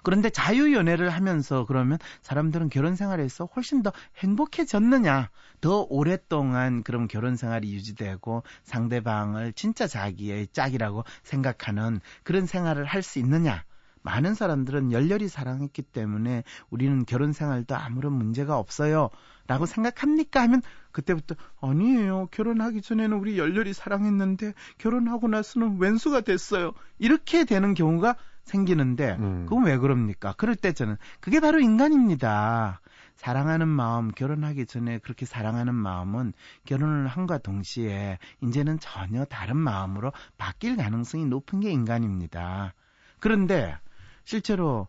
그런데 0.02 0.28
자유연애를 0.30 1.08
하면서 1.10 1.64
그러면 1.64 1.98
사람들은 2.22 2.68
결혼 2.68 2.96
생활에서 2.96 3.48
훨씬 3.56 3.82
더 3.82 3.92
행복해졌느냐, 4.18 5.30
더 5.60 5.86
오랫동안 5.88 6.82
그럼 6.82 7.08
결혼 7.08 7.36
생활이 7.36 7.72
유지되고 7.72 8.42
상대방을 8.64 9.54
진짜 9.54 9.86
자기의 9.86 10.48
짝이라고 10.52 11.04
생각하는 11.22 12.00
그런 12.22 12.46
생활을 12.46 12.84
할 12.84 13.06
수 13.06 13.18
있느냐. 13.20 13.64
많은 14.02 14.34
사람들은 14.34 14.92
열렬히 14.92 15.26
사랑했기 15.26 15.82
때문에 15.82 16.44
우리는 16.70 17.04
결혼 17.06 17.32
생활도 17.32 17.74
아무런 17.74 18.12
문제가 18.12 18.56
없어요. 18.56 19.10
라고 19.48 19.66
생각합니까? 19.66 20.42
하면 20.42 20.62
그때부터 20.92 21.34
아니에요. 21.60 22.28
결혼하기 22.30 22.82
전에는 22.82 23.16
우리 23.16 23.36
열렬히 23.36 23.72
사랑했는데 23.72 24.54
결혼하고 24.78 25.26
나서는 25.26 25.78
왼수가 25.80 26.20
됐어요. 26.20 26.72
이렇게 26.98 27.44
되는 27.44 27.74
경우가 27.74 28.16
생기는데 28.46 29.16
음. 29.18 29.46
그건 29.46 29.64
왜 29.64 29.76
그럽니까? 29.76 30.32
그럴 30.36 30.56
때 30.56 30.72
저는 30.72 30.96
그게 31.20 31.40
바로 31.40 31.60
인간입니다. 31.60 32.80
사랑하는 33.16 33.68
마음, 33.68 34.10
결혼하기 34.10 34.66
전에 34.66 34.98
그렇게 34.98 35.26
사랑하는 35.26 35.74
마음은 35.74 36.32
결혼을 36.64 37.08
한과 37.08 37.38
동시에 37.38 38.18
이제는 38.42 38.78
전혀 38.78 39.24
다른 39.24 39.56
마음으로 39.56 40.12
바뀔 40.38 40.76
가능성이 40.76 41.26
높은 41.26 41.60
게 41.60 41.70
인간입니다. 41.70 42.74
그런데 43.18 43.76
실제로 44.24 44.86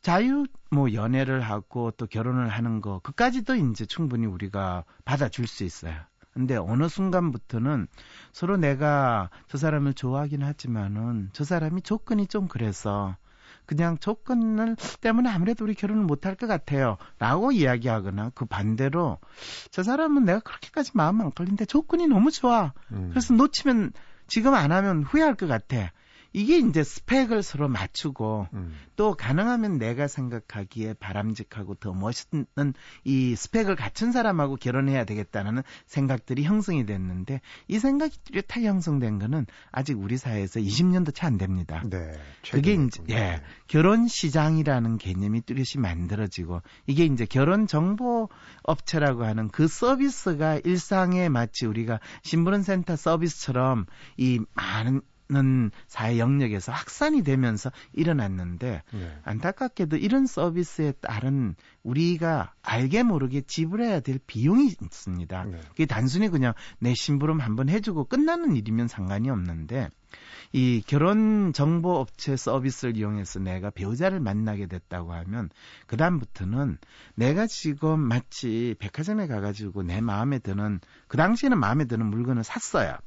자유 0.00 0.46
뭐 0.70 0.92
연애를 0.92 1.40
하고 1.40 1.90
또 1.92 2.06
결혼을 2.06 2.48
하는 2.48 2.80
거 2.80 3.00
그까지도 3.00 3.56
이제 3.56 3.86
충분히 3.86 4.26
우리가 4.26 4.84
받아줄 5.04 5.46
수 5.46 5.64
있어요. 5.64 5.94
근데 6.32 6.56
어느 6.56 6.88
순간부터는 6.88 7.88
서로 8.32 8.56
내가 8.56 9.28
저 9.48 9.58
사람을 9.58 9.94
좋아하긴 9.94 10.42
하지만은 10.42 11.30
저 11.32 11.44
사람이 11.44 11.82
조건이 11.82 12.26
좀 12.26 12.48
그래서 12.48 13.16
그냥 13.66 13.96
조건을 13.98 14.76
때문에 15.00 15.28
아무래도 15.28 15.64
우리 15.64 15.74
결혼을 15.74 16.04
못할 16.04 16.34
것 16.34 16.46
같아요. 16.46 16.96
라고 17.18 17.52
이야기하거나 17.52 18.32
그 18.34 18.44
반대로 18.44 19.18
저 19.70 19.82
사람은 19.82 20.24
내가 20.24 20.40
그렇게까지 20.40 20.92
마음 20.94 21.20
안 21.20 21.30
걸린데 21.32 21.66
조건이 21.66 22.06
너무 22.06 22.30
좋아. 22.30 22.72
음. 22.92 23.08
그래서 23.10 23.34
놓치면 23.34 23.92
지금 24.26 24.54
안 24.54 24.72
하면 24.72 25.02
후회할 25.02 25.34
것 25.34 25.46
같아. 25.46 25.92
이게 26.32 26.58
이제 26.58 26.84
스펙을 26.84 27.42
서로 27.42 27.68
맞추고 27.68 28.48
음. 28.52 28.74
또 28.96 29.14
가능하면 29.14 29.78
내가 29.78 30.06
생각하기에 30.06 30.94
바람직하고 30.94 31.74
더 31.76 31.92
멋있는 31.92 32.74
이 33.04 33.34
스펙을 33.34 33.76
갖춘 33.76 34.12
사람하고 34.12 34.56
결혼해야 34.56 35.04
되겠다는 35.04 35.62
생각들이 35.86 36.44
형성이 36.44 36.86
됐는데 36.86 37.40
이 37.68 37.78
생각이 37.78 38.18
뚜렷하게 38.24 38.66
형성된 38.66 39.18
거는 39.18 39.46
아직 39.70 39.98
우리 39.98 40.16
사회에서 40.16 40.60
20년도 40.60 41.14
채 41.14 41.22
안 41.22 41.38
됩니다. 41.38 41.82
네. 41.88 42.12
그게 42.50 42.74
이제 42.74 42.88
좀, 42.90 43.06
예 43.10 43.14
네. 43.14 43.42
결혼 43.68 44.08
시장이라는 44.08 44.98
개념이 44.98 45.42
뚜렷이 45.42 45.78
만들어지고 45.78 46.62
이게 46.86 47.04
이제 47.04 47.24
결혼 47.24 47.66
정보 47.66 48.28
업체라고 48.62 49.24
하는 49.24 49.48
그 49.48 49.68
서비스가 49.68 50.58
일상에 50.64 51.28
마치 51.28 51.66
우리가 51.66 52.00
신부름 52.22 52.62
센터 52.62 52.96
서비스처럼 52.96 53.86
이 54.16 54.40
많은 54.54 55.00
사회 55.86 56.18
영역에서 56.18 56.72
확산이 56.72 57.22
되면서 57.22 57.70
일어났는데 57.92 58.82
네. 58.92 59.18
안타깝게도 59.24 59.96
이런 59.96 60.26
서비스에 60.26 60.92
따른 61.00 61.54
우리가 61.82 62.52
알게 62.62 63.02
모르게 63.02 63.40
지불해야 63.42 64.00
될 64.00 64.18
비용이 64.26 64.68
있습니다. 64.68 65.44
네. 65.44 65.60
그게 65.68 65.86
단순히 65.86 66.28
그냥 66.28 66.52
내 66.78 66.94
심부름 66.94 67.40
한번 67.40 67.68
해주고 67.68 68.04
끝나는 68.04 68.56
일이면 68.56 68.88
상관이 68.88 69.30
없는데 69.30 69.88
이 70.52 70.82
결혼 70.86 71.52
정보 71.54 71.94
업체 71.94 72.36
서비스를 72.36 72.96
이용해서 72.96 73.38
내가 73.40 73.70
배우자를 73.70 74.20
만나게 74.20 74.66
됐다고 74.66 75.12
하면 75.14 75.48
그 75.86 75.96
다음부터는 75.96 76.78
내가 77.14 77.46
지금 77.46 78.00
마치 78.00 78.74
백화점에 78.78 79.26
가가지고 79.26 79.82
내 79.82 80.00
마음에 80.00 80.38
드는 80.38 80.80
그 81.08 81.16
당시에는 81.16 81.58
마음에 81.58 81.86
드는 81.86 82.06
물건을 82.06 82.44
샀어요. 82.44 82.98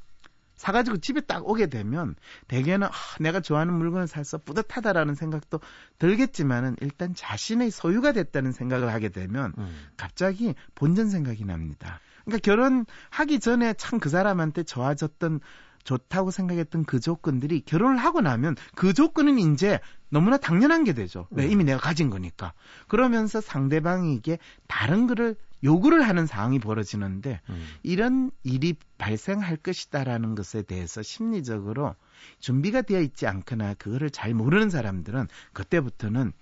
사가지고 0.56 0.98
집에 0.98 1.20
딱 1.20 1.46
오게 1.46 1.66
되면 1.66 2.14
대개는 2.48 2.86
아, 2.86 2.90
내가 3.20 3.40
좋아하는 3.40 3.74
물건을 3.74 4.06
사서 4.06 4.38
뿌듯하다라는 4.38 5.14
생각도 5.14 5.60
들겠지만은 5.98 6.76
일단 6.80 7.14
자신의 7.14 7.70
소유가 7.70 8.12
됐다는 8.12 8.52
생각을 8.52 8.92
하게 8.92 9.10
되면 9.10 9.52
음. 9.58 9.86
갑자기 9.96 10.54
본전 10.74 11.10
생각이 11.10 11.44
납니다. 11.44 12.00
그러니까 12.24 12.44
결혼하기 12.44 13.40
전에 13.40 13.74
참 13.74 14.00
그 14.06 14.08
사람한테 14.08 14.62
좋아졌던 14.62 15.40
좋다고 15.84 16.30
생각했던 16.30 16.84
그 16.84 17.00
조건들이 17.00 17.60
결혼을 17.60 17.96
하고 17.96 18.20
나면 18.20 18.56
그 18.74 18.92
조건은 18.92 19.38
이제 19.38 19.80
너무나 20.10 20.36
당연한 20.36 20.84
게 20.84 20.92
되죠. 20.92 21.28
네, 21.30 21.44
음. 21.46 21.50
이미 21.50 21.64
내가 21.64 21.78
가진 21.78 22.10
거니까. 22.10 22.52
그러면서 22.88 23.40
상대방이 23.40 24.14
이게 24.14 24.38
다른 24.66 25.06
거를 25.06 25.36
요구를 25.66 26.06
하는 26.08 26.26
상황이 26.26 26.58
벌어지는데 26.58 27.40
음. 27.50 27.66
이런 27.82 28.30
일이 28.44 28.74
발생할 28.98 29.56
것이다라는 29.56 30.34
것에 30.34 30.62
대해서 30.62 31.02
심리적으로 31.02 31.94
준비가 32.38 32.82
되어 32.82 33.00
있지 33.00 33.26
않거나 33.26 33.74
그거를 33.74 34.10
잘 34.10 34.32
모르는 34.32 34.70
사람들은 34.70 35.26
그때부터는 35.52 36.32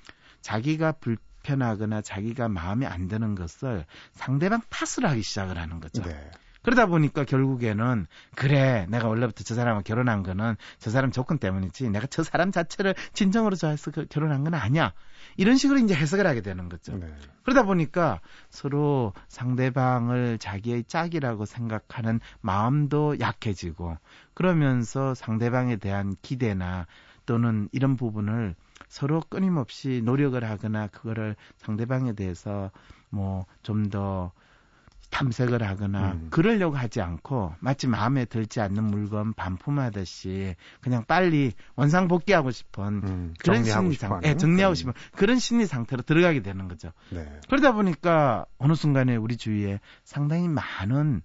자기가 0.42 0.92
불 0.92 1.16
편하거나 1.42 2.02
자기가 2.02 2.48
마음에 2.48 2.86
안 2.86 3.08
드는 3.08 3.34
것을 3.34 3.84
상대방 4.12 4.62
탓을 4.70 5.08
하기 5.08 5.22
시작을 5.22 5.58
하는 5.58 5.80
거죠. 5.80 6.02
네. 6.02 6.30
그러다 6.64 6.86
보니까 6.86 7.24
결국에는 7.24 8.06
그래 8.34 8.86
내가 8.88 9.08
원래부터 9.08 9.44
저 9.44 9.54
사람과 9.54 9.82
결혼한 9.82 10.22
거는 10.22 10.56
저 10.78 10.90
사람 10.90 11.12
조건 11.12 11.38
때문이지 11.38 11.88
내가 11.90 12.06
저 12.08 12.22
사람 12.22 12.50
자체를 12.50 12.94
진정으로 13.12 13.54
좋아해서 13.54 13.90
그 13.90 14.06
결혼한 14.06 14.42
건 14.44 14.54
아니야 14.54 14.92
이런 15.36 15.56
식으로 15.56 15.78
이제 15.78 15.94
해석을 15.94 16.26
하게 16.26 16.40
되는 16.40 16.68
거죠. 16.68 16.96
네. 16.96 17.14
그러다 17.44 17.62
보니까 17.62 18.20
서로 18.50 19.12
상대방을 19.28 20.38
자기의 20.38 20.84
짝이라고 20.84 21.44
생각하는 21.44 22.18
마음도 22.40 23.20
약해지고 23.20 23.96
그러면서 24.34 25.14
상대방에 25.14 25.76
대한 25.76 26.16
기대나 26.22 26.86
또는 27.26 27.68
이런 27.72 27.96
부분을 27.96 28.54
서로 28.88 29.22
끊임없이 29.28 30.02
노력을 30.04 30.42
하거나 30.42 30.86
그거를 30.88 31.36
상대방에 31.58 32.14
대해서 32.14 32.70
뭐 33.10 33.44
좀 33.62 33.90
더 33.90 34.32
탐색을 35.10 35.62
하거나 35.62 36.12
음. 36.12 36.28
그러려고 36.30 36.76
하지 36.76 37.00
않고 37.00 37.54
마치 37.60 37.86
마음에 37.86 38.24
들지 38.24 38.60
않는 38.60 38.84
물건 38.84 39.32
반품하듯이 39.32 40.56
그냥 40.80 41.04
빨리 41.06 41.52
원상 41.76 42.08
복귀하고 42.08 42.50
싶은 42.50 42.84
음, 42.84 43.34
그런 43.38 43.64
심리 43.64 43.94
상태, 43.94 44.30
예, 44.30 44.36
정리하고 44.36 44.74
싶은 44.74 44.92
그런 45.16 45.38
심리 45.38 45.66
상태로 45.66 46.02
들어가게 46.02 46.40
되는 46.42 46.68
거죠. 46.68 46.90
네. 47.10 47.26
그러다 47.48 47.72
보니까 47.72 48.46
어느 48.58 48.74
순간에 48.74 49.16
우리 49.16 49.36
주위에 49.36 49.80
상당히 50.04 50.48
많은 50.48 51.22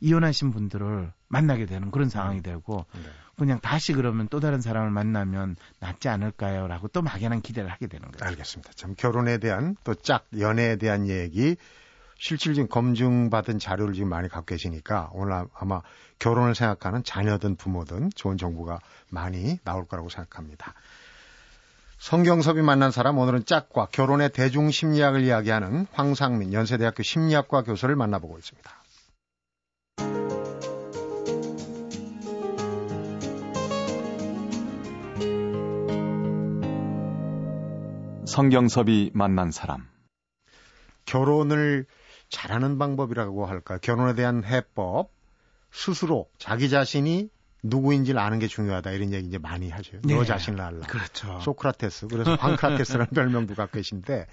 이혼하신 0.00 0.52
분들을 0.52 1.12
만나게 1.28 1.66
되는 1.66 1.90
그런 1.90 2.08
상황이 2.08 2.42
되고 2.42 2.86
네. 2.94 3.00
그냥 3.36 3.60
다시 3.60 3.92
그러면 3.92 4.26
또 4.28 4.40
다른 4.40 4.60
사람을 4.60 4.90
만나면 4.90 5.54
낫지 5.78 6.08
않을까요?라고 6.08 6.88
또 6.88 7.02
막연한 7.02 7.40
기대를 7.40 7.70
하게 7.70 7.86
되는 7.86 8.10
거죠. 8.10 8.24
알겠습니다. 8.24 8.72
참 8.74 8.94
결혼에 8.96 9.38
대한 9.38 9.76
또 9.84 9.94
짝 9.94 10.26
연애에 10.36 10.76
대한 10.76 11.08
얘기 11.08 11.56
실질적인 12.18 12.68
검증받은 12.68 13.58
자료를 13.58 13.94
지금 13.94 14.08
많이 14.08 14.28
갖고 14.28 14.46
계시니까 14.46 15.10
오늘 15.12 15.46
아마 15.54 15.82
결혼을 16.18 16.54
생각하는 16.54 17.04
자녀든 17.04 17.56
부모든 17.56 18.10
좋은 18.14 18.36
정보가 18.36 18.80
많이 19.08 19.58
나올 19.64 19.86
거라고 19.86 20.08
생각합니다. 20.08 20.74
성경섭이 21.98 22.62
만난 22.62 22.90
사람 22.90 23.18
오늘은 23.18 23.44
짝과 23.44 23.88
결혼의 23.90 24.30
대중 24.30 24.70
심리학을 24.70 25.22
이야기하는 25.22 25.86
황상민 25.92 26.52
연세대학교 26.52 27.02
심리학과 27.02 27.62
교수를 27.62 27.96
만나보고 27.96 28.38
있습니다. 28.38 28.70
성경섭이 38.26 39.10
만난 39.14 39.50
사람 39.50 39.88
결혼을 41.04 41.86
잘하는 42.30 42.78
방법이라고 42.78 43.46
할까 43.46 43.78
결혼에 43.78 44.14
대한 44.14 44.44
해법 44.44 45.10
스스로 45.70 46.28
자기 46.38 46.68
자신이 46.68 47.30
누구인지를 47.62 48.20
아는 48.20 48.38
게 48.38 48.46
중요하다 48.46 48.92
이런 48.92 49.12
얘기 49.12 49.26
이제 49.26 49.38
많이 49.38 49.70
하죠. 49.70 49.98
네. 50.04 50.14
너 50.14 50.24
자신을 50.24 50.60
알라. 50.60 50.86
그렇죠. 50.86 51.40
소크라테스 51.40 52.08
그래서 52.08 52.34
황크라테스라는 52.40 53.08
별명도 53.12 53.54
갖고 53.54 53.74
계신데 53.74 54.26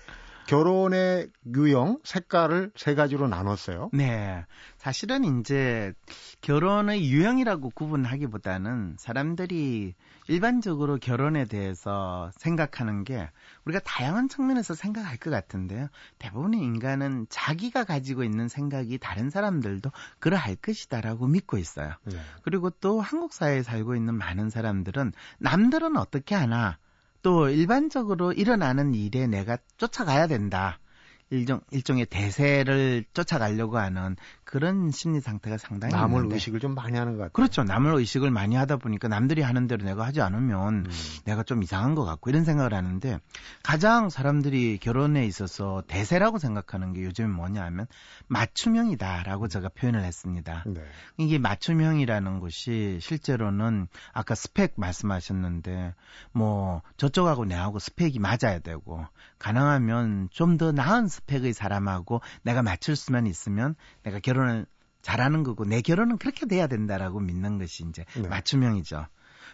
결혼의 0.47 1.29
유형, 1.55 1.99
색깔을 2.03 2.71
세 2.75 2.93
가지로 2.93 3.27
나눴어요. 3.27 3.89
네. 3.93 4.45
사실은 4.77 5.39
이제 5.39 5.93
결혼의 6.41 7.09
유형이라고 7.09 7.71
구분하기보다는 7.71 8.97
사람들이 8.99 9.95
일반적으로 10.27 10.97
결혼에 10.97 11.45
대해서 11.45 12.29
생각하는 12.37 13.03
게 13.03 13.29
우리가 13.65 13.79
다양한 13.83 14.29
측면에서 14.29 14.75
생각할 14.75 15.17
것 15.17 15.29
같은데요. 15.31 15.87
대부분의 16.19 16.59
인간은 16.59 17.25
자기가 17.29 17.83
가지고 17.83 18.23
있는 18.23 18.47
생각이 18.47 18.97
다른 18.99 19.29
사람들도 19.29 19.91
그러할 20.19 20.55
것이다라고 20.55 21.27
믿고 21.27 21.57
있어요. 21.57 21.93
네. 22.03 22.17
그리고 22.43 22.69
또 22.69 23.01
한국 23.01 23.33
사회에 23.33 23.63
살고 23.63 23.95
있는 23.95 24.15
많은 24.15 24.49
사람들은 24.49 25.13
남들은 25.39 25.97
어떻게 25.97 26.35
하나 26.35 26.77
또 27.21 27.49
일반적으로 27.49 28.33
일어나는 28.33 28.93
일에 28.93 29.25
내가 29.25 29.57
쫓아가야 29.77 30.27
된다. 30.27 30.79
일종 31.31 31.59
일종의 31.71 32.05
대세를 32.05 33.05
쫓아가려고 33.13 33.79
하는 33.79 34.15
그런 34.45 34.89
심리 34.91 35.19
상태가 35.19 35.57
상당히 35.57 35.93
남을 35.93 36.17
있는데. 36.17 36.35
의식을 36.35 36.59
좀 36.59 36.73
많이 36.73 36.97
하는 36.97 37.13
것 37.13 37.17
같아요. 37.19 37.31
그렇죠. 37.33 37.63
남을 37.63 37.93
의식을 37.95 38.31
많이 38.31 38.55
하다 38.55 38.77
보니까 38.77 39.07
남들이 39.07 39.41
하는 39.41 39.67
대로 39.67 39.83
내가 39.83 40.05
하지 40.05 40.21
않으면 40.21 40.85
음. 40.85 40.91
내가 41.25 41.43
좀 41.43 41.61
이상한 41.61 41.93
것 41.93 42.03
같고 42.05 42.29
이런 42.29 42.45
생각을 42.45 42.73
하는데 42.73 43.19
가장 43.63 44.09
사람들이 44.09 44.77
결혼에 44.79 45.25
있어서 45.25 45.83
대세라고 45.87 46.39
생각하는 46.39 46.93
게 46.93 47.03
요즘 47.03 47.31
뭐냐 47.31 47.63
하면 47.65 47.85
맞춤형이다라고 48.27 49.47
제가 49.47 49.69
표현을 49.69 50.03
했습니다. 50.03 50.63
네. 50.65 50.81
이게 51.17 51.37
맞춤형이라는 51.37 52.39
것이 52.39 52.99
실제로는 53.01 53.87
아까 54.13 54.33
스펙 54.35 54.73
말씀하셨는데 54.77 55.93
뭐 56.31 56.81
저쪽하고 56.97 57.45
내하고 57.45 57.79
스펙이 57.79 58.19
맞아야 58.19 58.59
되고 58.59 59.05
가능하면 59.37 60.29
좀 60.31 60.55
더 60.57 60.71
나은 60.71 61.07
스펙의 61.07 61.53
사람하고 61.53 62.21
내가 62.43 62.61
맞출 62.61 62.95
수만 62.95 63.27
있으면 63.27 63.75
내가 64.03 64.19
결혼 64.19 64.34
을 64.43 64.65
잘하는 65.01 65.43
거고 65.43 65.65
내 65.65 65.81
결혼은 65.81 66.17
그렇게 66.17 66.47
돼야 66.47 66.65
된다라고 66.67 67.19
믿는 67.19 67.59
것이 67.59 67.85
이제 67.87 68.05
네. 68.15 68.27
맞춤형이죠. 68.27 69.05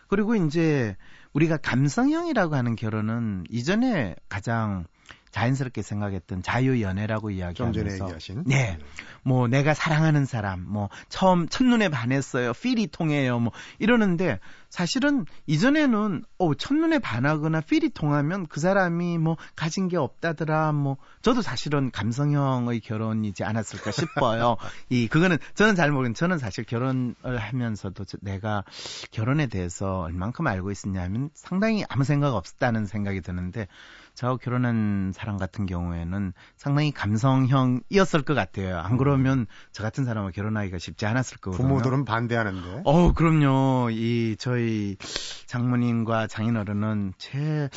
그리고 0.08 0.36
이제 0.36 0.96
우리가 1.34 1.58
감성형이라고 1.58 2.56
하는 2.56 2.76
결혼은 2.76 3.44
이전에 3.50 4.15
가장 4.30 4.86
자연스럽게 5.32 5.82
생각했던 5.82 6.41
자유연애라고 6.44 7.32
이야기하면서. 7.32 8.06
네. 8.46 8.78
뭐 9.24 9.48
내가 9.48 9.74
사랑하는 9.74 10.26
사람 10.26 10.65
뭐 10.67 10.89
처음 11.10 11.48
첫눈에 11.48 11.89
반했어요. 11.89 12.54
필이 12.54 12.88
통해요. 12.88 13.39
뭐 13.39 13.52
이러는데 13.80 14.39
사실은 14.71 15.25
이전에는 15.47 16.23
어 16.39 16.53
첫눈에 16.55 16.99
반하거나 16.99 17.60
필이 17.60 17.89
통하면 17.89 18.47
그 18.47 18.62
사람이 18.62 19.17
뭐 19.17 19.36
가진 19.55 19.89
게 19.89 19.97
없다더라 19.97 20.71
뭐 20.71 20.95
저도 21.21 21.41
사실은 21.41 21.91
감성형의 21.91 22.79
결혼이지 22.79 23.43
않았을까 23.43 23.91
싶어요. 23.91 24.55
이 24.89 25.10
그거는 25.10 25.38
저는 25.55 25.75
잘 25.75 25.91
모르는 25.91 26.13
저는 26.13 26.38
사실 26.38 26.63
결혼을 26.63 27.15
하면서도 27.21 28.05
내가 28.21 28.63
결혼에 29.12 29.47
대해서 29.47 29.99
얼만큼 29.99 30.47
알고 30.47 30.71
있었냐면 30.71 31.29
상당히 31.34 31.84
아무 31.89 32.05
생각 32.05 32.34
없었다는 32.34 32.86
생각이 32.86 33.19
드는데 33.21 33.67
저하고 34.13 34.38
결혼한 34.38 35.12
사람 35.13 35.38
같은 35.38 35.65
경우에는 35.65 36.34
상당히 36.55 36.91
감성형이었을 36.91 38.23
것 38.23 38.34
같아요. 38.34 38.77
안 38.77 38.97
그러면 38.97 39.47
저 39.71 39.84
같은 39.84 40.05
사람과 40.05 40.31
결혼하기가 40.31 40.77
쉽지 40.77 41.05
않았을 41.05 41.38
거거든요. 41.38 41.67
부모들은 41.67 42.05
반대하는데. 42.05 42.81
어, 42.86 43.13
그럼요. 43.13 43.89
이 43.91 44.36
저희 44.38 44.61
장모님과 45.47 46.28
장인어른은 46.28 47.13
제 47.17 47.69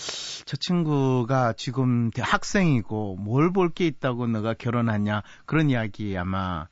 저 0.46 0.56
친구가 0.56 1.54
지금 1.54 2.10
학생이고 2.18 3.16
뭘 3.16 3.50
볼 3.52 3.70
게 3.70 3.86
있다고 3.86 4.26
너가 4.26 4.54
결혼하냐 4.54 5.22
그런 5.46 5.70
이야기 5.70 6.16
아마 6.18 6.68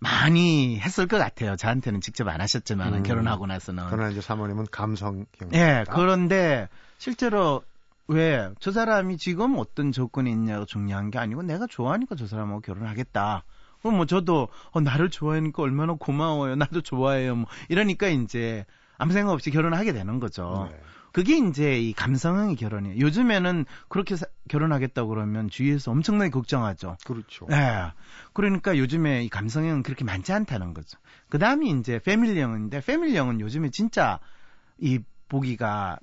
많이 0.00 0.78
했을 0.80 1.06
것 1.06 1.18
같아요. 1.18 1.56
저한테는 1.56 2.00
직접 2.00 2.26
안 2.28 2.40
하셨지만 2.40 2.94
음, 2.94 3.02
결혼하고 3.02 3.46
나서는. 3.46 3.84
그러나 3.88 4.10
이제 4.10 4.20
사모님은 4.20 4.66
감성형. 4.70 5.26
네, 5.50 5.84
그런데 5.90 6.68
실제로 6.98 7.62
왜? 8.08 8.50
저 8.60 8.72
사람이 8.72 9.16
지금 9.16 9.56
어떤 9.58 9.92
조건이 9.92 10.30
있냐가 10.32 10.64
중요한 10.66 11.10
게 11.10 11.18
아니고 11.18 11.42
내가 11.42 11.66
좋아하니까 11.66 12.16
저 12.16 12.26
사람하고 12.26 12.60
결혼하겠다. 12.60 13.44
그럼 13.80 13.96
뭐 13.96 14.06
저도 14.06 14.48
어, 14.72 14.80
나를 14.80 15.08
좋아하니까 15.10 15.62
얼마나 15.62 15.94
고마워요. 15.94 16.56
나도 16.56 16.80
좋아해요. 16.82 17.36
뭐 17.36 17.46
이러니까 17.68 18.08
이제 18.08 18.64
아무 18.98 19.12
생각 19.12 19.32
없이 19.32 19.50
결혼을 19.50 19.76
하게 19.78 19.92
되는 19.92 20.20
거죠. 20.20 20.68
네. 20.70 20.80
그게 21.12 21.36
이제 21.38 21.78
이 21.78 21.92
감성형의 21.92 22.56
결혼이에요. 22.56 22.98
요즘에는 22.98 23.66
그렇게 23.88 24.16
사, 24.16 24.26
결혼하겠다고 24.48 25.08
그러면 25.08 25.48
주위에서 25.48 25.92
엄청나게 25.92 26.30
걱정하죠. 26.30 26.96
그렇죠. 27.06 27.46
네. 27.48 27.92
그러니까 28.32 28.76
요즘에 28.76 29.22
이 29.22 29.28
감성형은 29.28 29.84
그렇게 29.84 30.04
많지 30.04 30.32
않다는 30.32 30.74
거죠. 30.74 30.98
그 31.28 31.38
다음이 31.38 31.70
이제 31.78 32.00
패밀리형인데, 32.00 32.80
패밀리형은 32.80 33.40
요즘에 33.40 33.70
진짜 33.70 34.18
이 34.76 34.98
보기가 35.28 35.98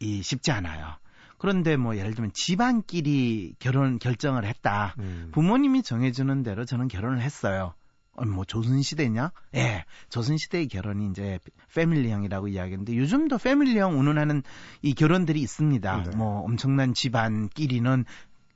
이 0.00 0.20
쉽지 0.22 0.50
않아요. 0.50 0.96
그런데 1.38 1.76
뭐 1.76 1.96
예를 1.96 2.14
들면 2.14 2.32
집안끼리 2.34 3.54
결혼 3.60 3.98
결정을 3.98 4.44
했다. 4.44 4.94
음. 4.98 5.30
부모님이 5.32 5.82
정해주는 5.82 6.42
대로 6.42 6.64
저는 6.64 6.88
결혼을 6.88 7.20
했어요. 7.20 7.74
어, 8.20 8.24
뭐 8.26 8.44
조선시대냐? 8.44 9.32
예. 9.56 9.84
조선시대의 10.10 10.68
결혼이 10.68 11.08
이제 11.10 11.38
패밀리형이라고 11.74 12.48
이야기하는데 12.48 12.94
요즘도 12.96 13.38
패밀리형 13.38 13.98
운운하는 13.98 14.42
이 14.82 14.94
결혼들이 14.94 15.40
있습니다. 15.40 16.02
네. 16.02 16.16
뭐 16.16 16.40
엄청난 16.40 16.92
집안끼리는 16.92 18.04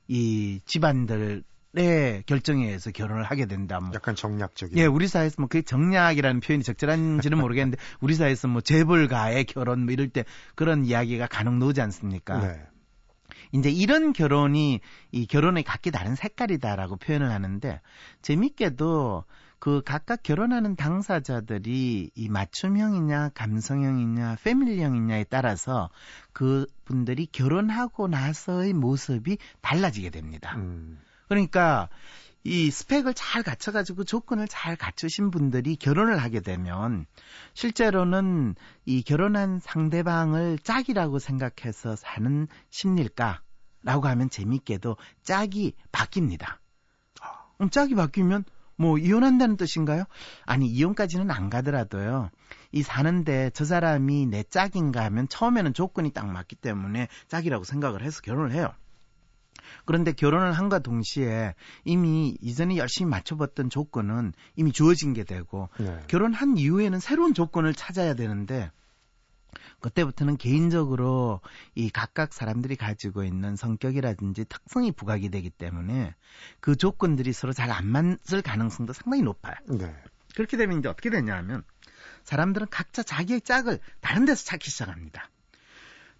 이 0.07 0.59
집안들 0.65 1.43
의 1.77 2.23
결정에 2.25 2.67
의해서 2.67 2.89
결혼을 2.89 3.23
하게 3.23 3.47
된다. 3.47 3.81
뭐. 3.81 3.91
약간 3.93 4.15
정략적인. 4.15 4.77
예, 4.77 4.85
우리 4.85 5.09
사회에서 5.09 5.35
뭐 5.39 5.49
그게 5.49 5.61
정략이라는 5.61 6.39
표현이 6.39 6.63
적절한지는 6.63 7.37
모르겠는데 7.37 7.77
우리 7.99 8.13
사회에서 8.13 8.47
뭐 8.47 8.61
재벌가의 8.61 9.43
결혼 9.43 9.83
뭐 9.83 9.91
이럴 9.91 10.07
때 10.07 10.23
그런 10.55 10.85
이야기가 10.85 11.27
간혹 11.27 11.55
나오지 11.55 11.81
않습니까? 11.81 12.39
네. 12.39 12.61
이제 13.51 13.69
이런 13.69 14.13
결혼이 14.13 14.79
이 15.11 15.27
결혼의 15.27 15.63
각기 15.63 15.91
다른 15.91 16.15
색깔이다라고 16.15 16.95
표현을 16.95 17.29
하는데 17.29 17.81
재밌게도 18.21 19.25
그 19.59 19.81
각각 19.83 20.21
결혼하는 20.23 20.75
당사자들이 20.75 22.11
이 22.13 22.29
맞춤형이냐 22.29 23.29
감성형이냐 23.33 24.37
패밀리형이냐에 24.43 25.25
따라서 25.25 25.89
그 26.33 26.65
분들이 26.83 27.25
결혼하고 27.25 28.07
나서의 28.07 28.73
모습이 28.73 29.37
달라지게 29.61 30.09
됩니다. 30.09 30.55
음. 30.57 30.99
그러니까 31.27 31.89
이 32.43 32.69
스펙을 32.69 33.15
잘 33.15 33.41
갖춰가지고 33.41 34.03
조건을 34.03 34.47
잘 34.47 34.75
갖추신 34.75 35.31
분들이 35.31 35.75
결혼을 35.75 36.19
하게 36.19 36.41
되면 36.41 37.07
실제로는 37.55 38.53
이 38.85 39.01
결혼한 39.01 39.59
상대방을 39.59 40.59
짝이라고 40.59 41.17
생각해서 41.17 41.95
사는 41.95 42.47
심리일까? 42.69 43.41
라고 43.81 44.07
하면 44.07 44.29
재밌게도 44.29 44.97
짝이 45.23 45.73
바뀝니다. 45.91 46.57
그럼 47.57 47.69
짝이 47.69 47.95
바뀌면 47.95 48.43
뭐 48.77 48.97
이혼한다는 48.97 49.57
뜻인가요? 49.57 50.03
아니 50.45 50.67
이혼까지는 50.67 51.31
안 51.31 51.49
가더라도요. 51.49 52.29
이 52.71 52.83
사는데 52.83 53.51
저 53.53 53.65
사람이 53.65 54.27
내 54.27 54.43
짝인가 54.43 55.03
하면 55.05 55.27
처음에는 55.27 55.73
조건이 55.73 56.11
딱 56.11 56.27
맞기 56.27 56.55
때문에 56.57 57.07
짝이라고 57.27 57.63
생각을 57.63 58.01
해서 58.03 58.21
결혼을 58.21 58.51
해요. 58.51 58.73
그런데 59.85 60.11
결혼을 60.11 60.51
한과 60.53 60.79
동시에 60.79 61.55
이미 61.85 62.37
이전에 62.41 62.77
열심히 62.77 63.09
맞춰봤던 63.09 63.69
조건은 63.69 64.33
이미 64.55 64.71
주어진 64.71 65.13
게 65.13 65.23
되고 65.23 65.69
네. 65.79 65.99
결혼한 66.07 66.57
이후에는 66.57 66.99
새로운 66.99 67.33
조건을 67.33 67.73
찾아야 67.73 68.13
되는데 68.13 68.71
그때부터는 69.79 70.37
개인적으로 70.37 71.41
이 71.75 71.89
각각 71.89 72.33
사람들이 72.33 72.75
가지고 72.75 73.23
있는 73.23 73.55
성격이라든지 73.55 74.45
특성이 74.45 74.91
부각이 74.91 75.29
되기 75.29 75.49
때문에 75.49 76.15
그 76.59 76.75
조건들이 76.75 77.31
서로 77.31 77.53
잘 77.53 77.75
안 77.75 77.87
맞을 77.87 78.41
가능성도 78.41 78.93
상당히 78.93 79.23
높아요. 79.23 79.55
네. 79.67 79.93
그렇게 80.35 80.57
되면 80.57 80.79
이제 80.79 80.87
어떻게 80.87 81.09
되냐 81.09 81.35
하면 81.37 81.63
사람들은 82.23 82.67
각자 82.69 83.03
자기의 83.03 83.41
짝을 83.41 83.79
다른 84.01 84.25
데서 84.25 84.43
찾기 84.45 84.69
시작합니다. 84.69 85.29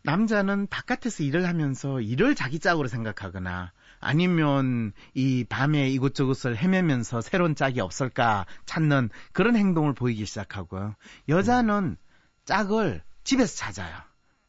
남자는 0.04 0.68
바깥에서 0.68 1.24
일을 1.24 1.48
하면서 1.48 2.00
일을 2.00 2.36
자기 2.36 2.60
짝으로 2.60 2.88
생각하거나 2.88 3.72
아니면 4.00 4.94
이 5.16 5.46
밤에 5.50 5.90
이곳저곳을 5.90 6.58
헤매면서 6.58 7.22
새로운 7.22 7.56
짝이 7.56 7.80
없을까 7.82 8.46
찾는 8.66 9.10
그런 9.32 9.56
행동을 9.56 9.94
보이기 9.94 10.26
시작하고요. 10.26 10.96
여자는 11.28 11.98
짝을 12.46 13.02
집에서 13.26 13.56
찾아요. 13.58 13.94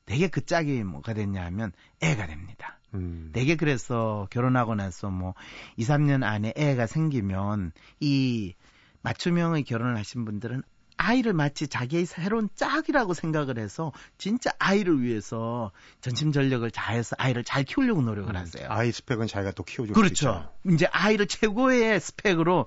되게 0.04 0.28
그 0.28 0.44
짝이 0.44 0.84
뭐가 0.84 1.14
됐냐 1.14 1.44
하면 1.46 1.72
애가 2.00 2.26
됩니다. 2.28 2.78
음. 2.94 3.30
되게 3.32 3.56
그래서 3.56 4.28
결혼하고 4.30 4.76
나서 4.76 5.10
뭐 5.10 5.34
2, 5.76 5.84
3년 5.84 6.22
안에 6.22 6.52
애가 6.56 6.86
생기면 6.86 7.72
이 7.98 8.54
맞춤형의 9.02 9.64
결혼을 9.64 9.96
하신 9.96 10.24
분들은 10.24 10.62
아이를 10.98 11.32
마치 11.34 11.68
자기의 11.68 12.06
새로운 12.06 12.48
짝이라고 12.54 13.12
생각을 13.12 13.58
해서 13.58 13.92
진짜 14.16 14.50
아이를 14.58 15.02
위해서 15.02 15.70
전심 16.00 16.32
전력을 16.32 16.68
다해서 16.70 17.16
아이를 17.18 17.44
잘 17.44 17.64
키우려고 17.64 18.00
노력을 18.00 18.34
하세요. 18.34 18.66
아이 18.70 18.92
스펙은 18.92 19.26
자기가 19.26 19.52
또 19.52 19.62
키워줄 19.62 19.94
수 19.94 20.00
그렇죠. 20.00 20.50
이제 20.70 20.86
아이를 20.86 21.26
최고의 21.26 22.00
스펙으로 22.00 22.66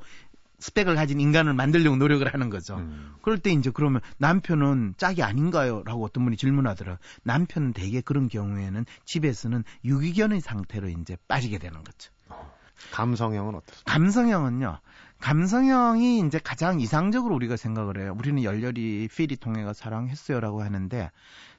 스펙을 0.60 0.96
가진 0.96 1.20
인간을 1.20 1.54
만들려고 1.54 1.96
노력을 1.96 2.32
하는 2.32 2.50
거죠. 2.50 2.76
음. 2.78 3.16
그럴 3.22 3.38
때 3.38 3.52
이제 3.52 3.72
그러면 3.74 4.02
남편은 4.18 4.96
짝이 4.98 5.24
아닌가요? 5.24 5.84
라고 5.86 6.04
어떤 6.04 6.24
분이 6.26 6.38
질문하더라. 6.38 7.00
남편은 7.24 7.74
대개 7.74 8.02
그런 8.02 8.28
경우에는 8.28 8.86
집에서는 9.06 9.64
유기견의 9.86 10.42
상태로 10.42 10.90
이제 10.90 11.18
빠지게 11.28 11.58
되는 11.58 11.84
거죠. 11.84 12.12
감성형은 12.92 13.56
어떻습니까? 13.56 13.92
감성형은요. 13.92 14.80
감성형이 15.20 16.20
이제 16.26 16.40
가장 16.42 16.80
이상적으로 16.80 17.36
우리가 17.36 17.58
생각을 17.58 18.00
해요. 18.00 18.16
우리는 18.18 18.42
열렬히 18.44 19.10
필이 19.10 19.36
통해가 19.36 19.74
사랑했어요라고 19.74 20.64
하는데 20.64 21.12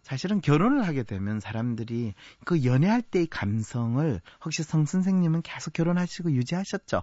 사실은 0.03 0.41
결혼을 0.41 0.87
하게 0.87 1.03
되면 1.03 1.41
사람들이 1.41 2.15
그 2.47 2.65
연애할 2.65 3.03
때의 3.03 3.27
감성을 3.27 4.21
혹시 4.45 4.63
성 4.63 4.87
선생님은 4.87 5.43
계속 5.43 5.75
결혼하시고 5.75 6.33
유지하셨죠? 6.33 7.03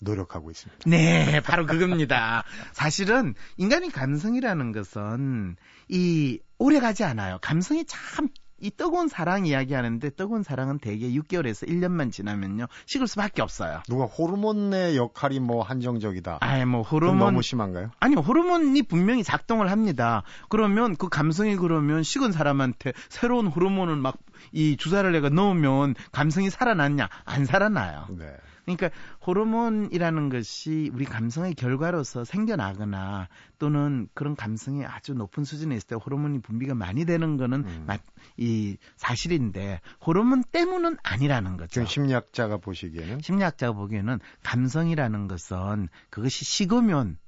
노력하고 0.00 0.50
있습니다. 0.50 0.88
네, 0.88 1.40
바로 1.40 1.66
그겁니다. 1.66 2.44
사실은 2.72 3.34
인간의 3.56 3.90
감성이라는 3.90 4.72
것은 4.72 5.56
이 5.88 6.40
오래 6.58 6.80
가지 6.80 7.04
않아요. 7.04 7.38
감성이 7.40 7.84
참 7.86 8.28
이 8.60 8.70
뜨거운 8.70 9.06
사랑 9.06 9.46
이야기하는데 9.46 10.10
뜨거운 10.10 10.42
사랑은 10.42 10.78
대개 10.80 11.08
6개월에서 11.10 11.68
1년만 11.68 12.10
지나면요 12.10 12.66
식을 12.86 13.06
수밖에 13.06 13.40
없어요. 13.40 13.82
누가 13.88 14.04
호르몬의 14.06 14.96
역할이 14.96 15.38
뭐 15.38 15.62
한정적이다. 15.62 16.38
아예 16.40 16.64
뭐 16.64 16.82
호르몬 16.82 17.18
너무 17.18 17.42
심한가요? 17.42 17.90
아니 18.00 18.16
호르몬이 18.16 18.82
분명히 18.82 19.22
작동을 19.22 19.70
합니다. 19.70 20.24
그러면 20.48 20.96
그 20.96 21.08
감성이 21.08 21.54
그러면 21.56 22.02
식은 22.02 22.32
사람한테 22.32 22.94
새로운 23.08 23.46
호르몬을 23.46 23.96
막 23.96 24.16
이 24.52 24.76
주사를 24.76 25.10
내가 25.12 25.28
넣으면 25.28 25.94
감성이 26.12 26.50
살아났냐? 26.50 27.08
안 27.24 27.44
살아나요. 27.44 28.06
네. 28.10 28.26
그러니까 28.76 28.90
호르몬이라는 29.26 30.28
것이 30.28 30.90
우리 30.92 31.04
감성의 31.06 31.54
결과로서 31.54 32.24
생겨나거나 32.24 33.28
또는 33.58 34.08
그런 34.12 34.36
감성이 34.36 34.84
아주 34.84 35.14
높은 35.14 35.44
수준에 35.44 35.74
있을 35.76 35.86
때 35.88 35.94
호르몬이 35.96 36.40
분비가 36.40 36.74
많이 36.74 37.04
되는 37.06 37.36
거는 37.38 37.64
음. 37.64 37.84
마- 37.86 37.98
이 38.36 38.76
사실인데 38.96 39.80
호르몬 40.06 40.42
때문은 40.42 40.96
아니라는 41.02 41.56
거죠. 41.56 41.84
심리학자가 41.86 42.58
보시기에는 42.58 43.20
심리학자가 43.22 43.72
보기에는 43.72 44.18
감성이라는 44.42 45.28
것은 45.28 45.88
그것이 46.10 46.44
식으면 46.44 47.18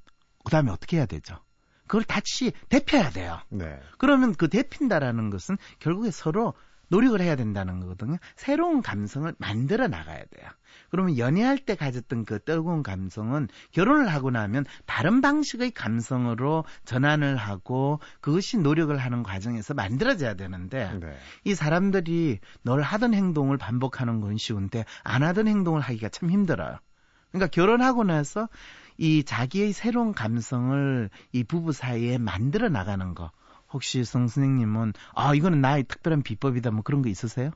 그다음에 0.45 0.71
어떻게 0.71 0.99
해야 0.99 1.07
되죠? 1.07 1.39
그걸 1.87 2.05
다시 2.05 2.53
대표해야 2.69 3.11
돼요. 3.11 3.41
네. 3.49 3.81
그러면 3.99 4.35
그 4.35 4.49
대핀다라는 4.49 5.31
것은 5.31 5.57
결국에 5.81 6.11
서로 6.13 6.55
노력을 6.91 7.21
해야 7.21 7.37
된다는 7.37 7.81
거거든요. 7.81 8.19
새로운 8.37 8.83
감성을 8.83 9.33
만들어 9.39 9.89
나가야 9.89 10.19
돼요. 10.19 10.51
그러면 10.91 11.19
연애할 11.19 11.59
때 11.59 11.77
가졌던 11.77 12.25
그 12.25 12.43
뜨거운 12.43 12.83
감성은 12.83 13.49
결혼을 13.71 14.09
하고 14.09 14.31
나면 14.31 14.65
다른 14.87 15.21
방식의 15.21 15.71
감성으로 15.71 16.65
전환을 16.85 17.37
하고 17.37 18.01
그것이 18.21 18.59
노력을 18.59 18.97
하는 18.97 19.23
과정에서 19.23 19.75
만들어져야 19.75 20.35
되는데 20.35 20.99
네. 21.01 21.17
이 21.45 21.55
사람들이 21.55 22.41
늘 22.65 22.83
하던 22.83 23.15
행동을 23.15 23.57
반복하는 23.57 24.21
건 24.21 24.37
쉬운데 24.37 24.85
안 25.05 25.23
하던 25.23 25.49
행동을 25.49 25.81
하기가 25.81 26.09
참 26.09 26.31
힘들어요. 26.31 26.77
그러니까 27.31 27.47
결혼하고 27.49 28.03
나서 28.05 28.49
이 28.99 29.25
자기의 29.25 29.73
새로운 29.73 30.13
감성을 30.13 31.09
이 31.33 31.45
부부 31.45 31.73
사이에 31.73 32.19
만들어 32.19 32.69
나가는 32.69 33.15
거. 33.15 33.31
혹시 33.73 34.05
성 34.05 34.29
선생님은 34.29 34.93
아 35.15 35.35
이거는 35.35 35.61
나의 35.61 35.85
특별한 35.85 36.23
비법이다 36.23 36.71
뭐 36.71 36.83
그런 36.83 37.03
거 37.03 37.09
있으세요? 37.09 37.51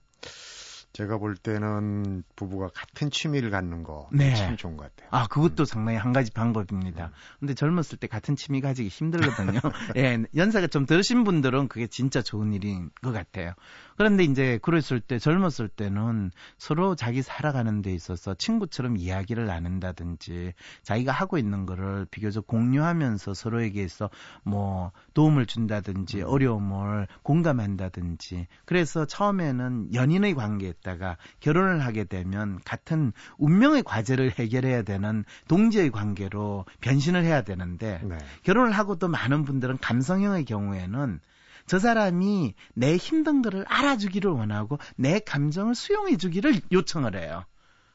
제가 0.94 1.18
볼 1.18 1.34
때는 1.36 2.22
부부가 2.36 2.68
같은 2.72 3.10
취미를 3.10 3.50
갖는 3.50 3.82
거참 3.82 4.10
네. 4.12 4.56
좋은 4.56 4.76
것 4.76 4.84
같아요. 4.84 5.08
아, 5.10 5.26
그것도 5.26 5.64
상당히 5.64 5.98
한 5.98 6.12
가지 6.12 6.32
방법입니다. 6.32 7.10
근데 7.40 7.54
젊었을 7.54 7.98
때 7.98 8.06
같은 8.06 8.36
취미 8.36 8.60
가지기 8.60 8.88
힘들거든요. 8.90 9.58
예, 9.96 10.22
연세가 10.36 10.68
좀 10.68 10.86
들으신 10.86 11.24
분들은 11.24 11.66
그게 11.66 11.88
진짜 11.88 12.22
좋은 12.22 12.52
일인 12.52 12.90
것 13.02 13.10
같아요. 13.10 13.54
그런데 13.96 14.22
이제 14.22 14.60
그랬을 14.62 15.00
때 15.00 15.18
젊었을 15.18 15.68
때는 15.68 16.30
서로 16.58 16.94
자기 16.94 17.22
살아가는 17.22 17.82
데 17.82 17.92
있어서 17.92 18.34
친구처럼 18.34 18.96
이야기를 18.96 19.46
나눈다든지 19.46 20.52
자기가 20.84 21.10
하고 21.10 21.38
있는 21.38 21.66
거를 21.66 22.06
비교적 22.08 22.46
공유하면서 22.46 23.34
서로에게서 23.34 24.10
뭐 24.44 24.92
도움을 25.14 25.46
준다든지 25.46 26.22
어려움을 26.22 27.08
공감한다든지 27.22 28.46
그래서 28.64 29.06
처음에는 29.06 29.92
연인의 29.92 30.34
관계 30.34 30.72
에다가 30.84 31.16
결혼을 31.40 31.84
하게 31.84 32.04
되면 32.04 32.60
같은 32.64 33.12
운명의 33.38 33.82
과제를 33.82 34.32
해결해야 34.38 34.82
되는 34.82 35.24
동지의 35.48 35.90
관계로 35.90 36.66
변신을 36.82 37.24
해야 37.24 37.42
되는데 37.42 38.00
네. 38.04 38.18
결혼을 38.42 38.72
하고 38.72 38.96
또 38.96 39.08
많은 39.08 39.44
분들은 39.44 39.78
감성형의 39.78 40.44
경우에는 40.44 41.20
저 41.66 41.78
사람이 41.78 42.54
내 42.74 42.96
힘든 42.96 43.40
거를 43.40 43.64
알아주기를 43.66 44.30
원하고 44.30 44.78
내 44.96 45.18
감정을 45.18 45.74
수용해 45.74 46.18
주기를 46.18 46.60
요청을 46.70 47.16
해요. 47.16 47.44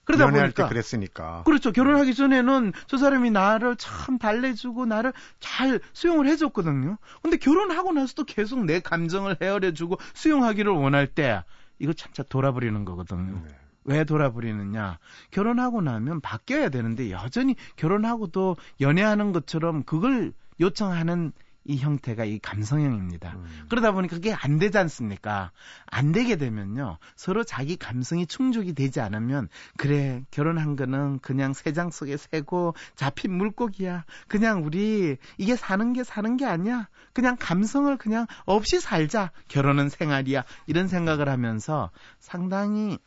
그러다 0.06 0.24
연애할 0.24 0.48
보니까 0.48 0.64
때 0.64 0.70
그랬으니까. 0.70 1.44
그렇죠. 1.46 1.72
결혼하기 1.72 2.16
전에는 2.16 2.74
저 2.88 2.98
사람이 2.98 3.30
나를 3.30 3.76
참 3.76 4.18
달래주고 4.18 4.88
나를 4.88 5.14
잘 5.40 5.80
수용을 5.94 6.28
해줬거든요. 6.30 6.98
근데 7.22 7.38
결혼하고 7.38 7.94
나서도 7.94 8.24
계속 8.24 8.66
내 8.66 8.80
감정을 8.80 9.38
헤아려주고 9.40 10.00
수용하기를 10.16 10.72
원할 10.72 11.06
때 11.06 11.44
이거 11.80 11.94
참자 11.94 12.24
돌아버리는 12.24 12.86
거거든요. 12.86 13.42
네. 13.44 13.56
왜 13.86 14.04
돌아버리느냐? 14.04 15.00
결혼하고 15.32 15.82
나면 15.82 16.22
바뀌어야 16.22 16.70
되는데 16.70 17.12
여전히 17.12 17.56
결혼하고도 17.76 18.58
연애하는 18.82 19.32
것처럼 19.32 19.84
그걸 19.84 20.34
요청하는 20.60 21.32
이 21.66 21.78
형태가 21.78 22.26
이 22.26 22.40
감성형입니다. 22.40 23.34
음. 23.34 23.66
그러다 23.70 23.92
보니까 23.92 24.16
그게 24.16 24.34
안 24.34 24.58
되지 24.58 24.78
않습니까? 24.78 25.52
안 25.86 26.12
되게 26.12 26.36
되면요. 26.36 26.98
서로 27.16 27.44
자기 27.44 27.76
감성이 27.76 28.26
충족이 28.26 28.74
되지 28.74 29.02
않으면 29.02 29.50
그래 29.78 30.24
결혼한 30.32 30.76
거는 30.76 31.20
그냥 31.20 31.54
새장 31.54 31.92
속에 31.92 32.18
새고 32.18 32.74
잡힌 32.96 33.34
물고기야. 33.34 34.06
그냥 34.28 34.64
우리 34.64 35.18
이게 35.38 35.56
사는 35.56 35.94
게 35.94 36.04
사는 36.04 36.38
게 36.38 36.46
아니야. 36.46 36.88
그냥 37.14 37.36
감성을 37.40 37.96
그냥 37.98 38.26
없이 38.46 38.80
살자. 38.80 39.32
결혼은 39.48 39.90
생활이야. 39.90 40.44
이런 40.68 40.88
생각을 40.88 41.30
하면서 41.30 41.92
상당히 42.20 42.98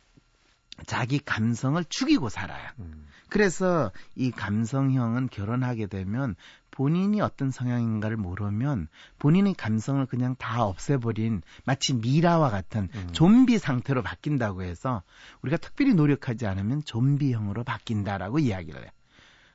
자기 0.85 1.19
감성을 1.19 1.83
죽이고 1.87 2.29
살아요. 2.29 2.69
음. 2.79 3.07
그래서 3.33 3.91
이 4.15 4.29
감성형은 4.29 5.29
결혼하게 5.29 5.87
되면 5.87 6.35
본인이 6.69 7.19
어떤 7.19 7.49
성향인가를 7.49 8.15
모르면 8.15 8.87
본인의 9.17 9.55
감성을 9.55 10.05
그냥 10.05 10.35
다 10.35 10.63
없애버린 10.63 11.41
마치 11.65 11.95
미라와 11.95 12.51
같은 12.51 12.89
음. 12.93 13.07
좀비 13.11 13.57
상태로 13.57 14.03
바뀐다고 14.03 14.61
해서 14.61 15.01
우리가 15.41 15.57
특별히 15.57 15.95
노력하지 15.95 16.45
않으면 16.45 16.83
좀비형으로 16.85 17.63
바뀐다라고 17.63 18.37
이야기를 18.37 18.79
해요. 18.79 18.91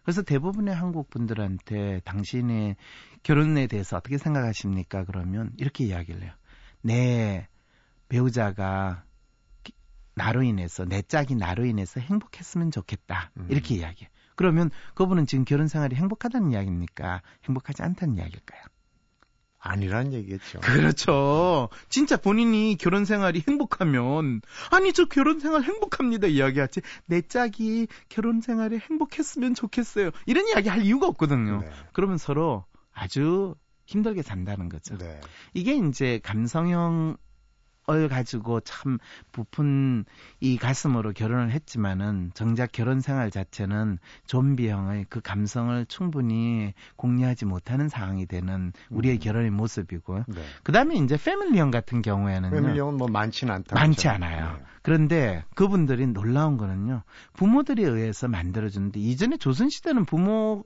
그래서 0.02 0.22
대부분의 0.22 0.74
한국 0.74 1.08
분들한테 1.08 2.00
당신의 2.04 2.74
결혼에 3.22 3.68
대해서 3.68 3.96
어떻게 3.96 4.18
생각하십니까? 4.18 5.04
그러면 5.04 5.52
이렇게 5.56 5.84
이야기를 5.84 6.22
해요. 6.22 6.32
내 6.82 7.46
배우자가 8.08 9.04
나로 10.18 10.42
인해서 10.42 10.84
내 10.84 11.00
짝이 11.00 11.34
나로 11.36 11.64
인해서 11.64 12.00
행복했으면 12.00 12.70
좋겠다. 12.70 13.30
음. 13.38 13.46
이렇게 13.48 13.76
이야기해. 13.76 14.10
그러면 14.34 14.70
그분은 14.94 15.26
지금 15.26 15.44
결혼 15.44 15.68
생활이 15.68 15.96
행복하다는 15.96 16.52
이야기입니까? 16.52 17.22
행복하지 17.44 17.82
않다는 17.82 18.16
이야기일까요? 18.16 18.62
아니란 19.60 20.12
얘기겠죠. 20.12 20.60
그렇죠. 20.60 21.68
진짜 21.88 22.16
본인이 22.16 22.76
결혼 22.78 23.04
생활이 23.04 23.42
행복하면 23.46 24.40
아니 24.70 24.92
저 24.92 25.06
결혼 25.06 25.40
생활 25.40 25.64
행복합니다 25.64 26.28
이야기하지 26.28 26.80
내 27.06 27.22
짝이 27.22 27.88
결혼 28.08 28.40
생활에 28.40 28.78
행복했으면 28.78 29.54
좋겠어요. 29.54 30.10
이런 30.26 30.46
이야기 30.48 30.68
할 30.68 30.82
이유가 30.82 31.06
없거든요. 31.08 31.60
네. 31.60 31.70
그러면 31.92 32.18
서로 32.18 32.64
아주 32.92 33.56
힘들게 33.86 34.22
산다는 34.22 34.68
거죠. 34.68 34.96
네. 34.98 35.20
이게 35.54 35.74
이제 35.74 36.20
감성형 36.22 37.16
을 37.90 38.08
가지고 38.08 38.60
참 38.60 38.98
부푼 39.32 40.04
이 40.40 40.58
가슴으로 40.58 41.12
결혼을 41.12 41.52
했지만은 41.52 42.32
정작 42.34 42.70
결혼 42.70 43.00
생활 43.00 43.30
자체는 43.30 43.98
좀비형의 44.26 45.06
그 45.08 45.22
감성을 45.22 45.86
충분히 45.86 46.74
공유하지 46.96 47.46
못하는 47.46 47.88
상황이 47.88 48.26
되는 48.26 48.74
우리의 48.90 49.16
음. 49.16 49.20
결혼의 49.20 49.50
모습이고요. 49.50 50.24
네. 50.28 50.42
그 50.64 50.72
다음에 50.72 50.96
이제 50.96 51.16
패밀리형 51.16 51.70
같은 51.70 52.02
경우에는요. 52.02 52.54
패밀리형은 52.54 52.98
뭐 52.98 53.08
많지는 53.08 53.54
않다. 53.54 53.74
많지? 53.74 54.06
않아요. 54.08 54.58
네. 54.58 54.64
그런데 54.82 55.44
그분들이 55.54 56.06
놀라운 56.06 56.58
거는요. 56.58 57.04
부모들에 57.34 57.82
의해서 57.82 58.28
만들어 58.28 58.68
주는데 58.68 59.00
이전에 59.00 59.38
조선 59.38 59.70
시대는 59.70 60.04
부모 60.04 60.64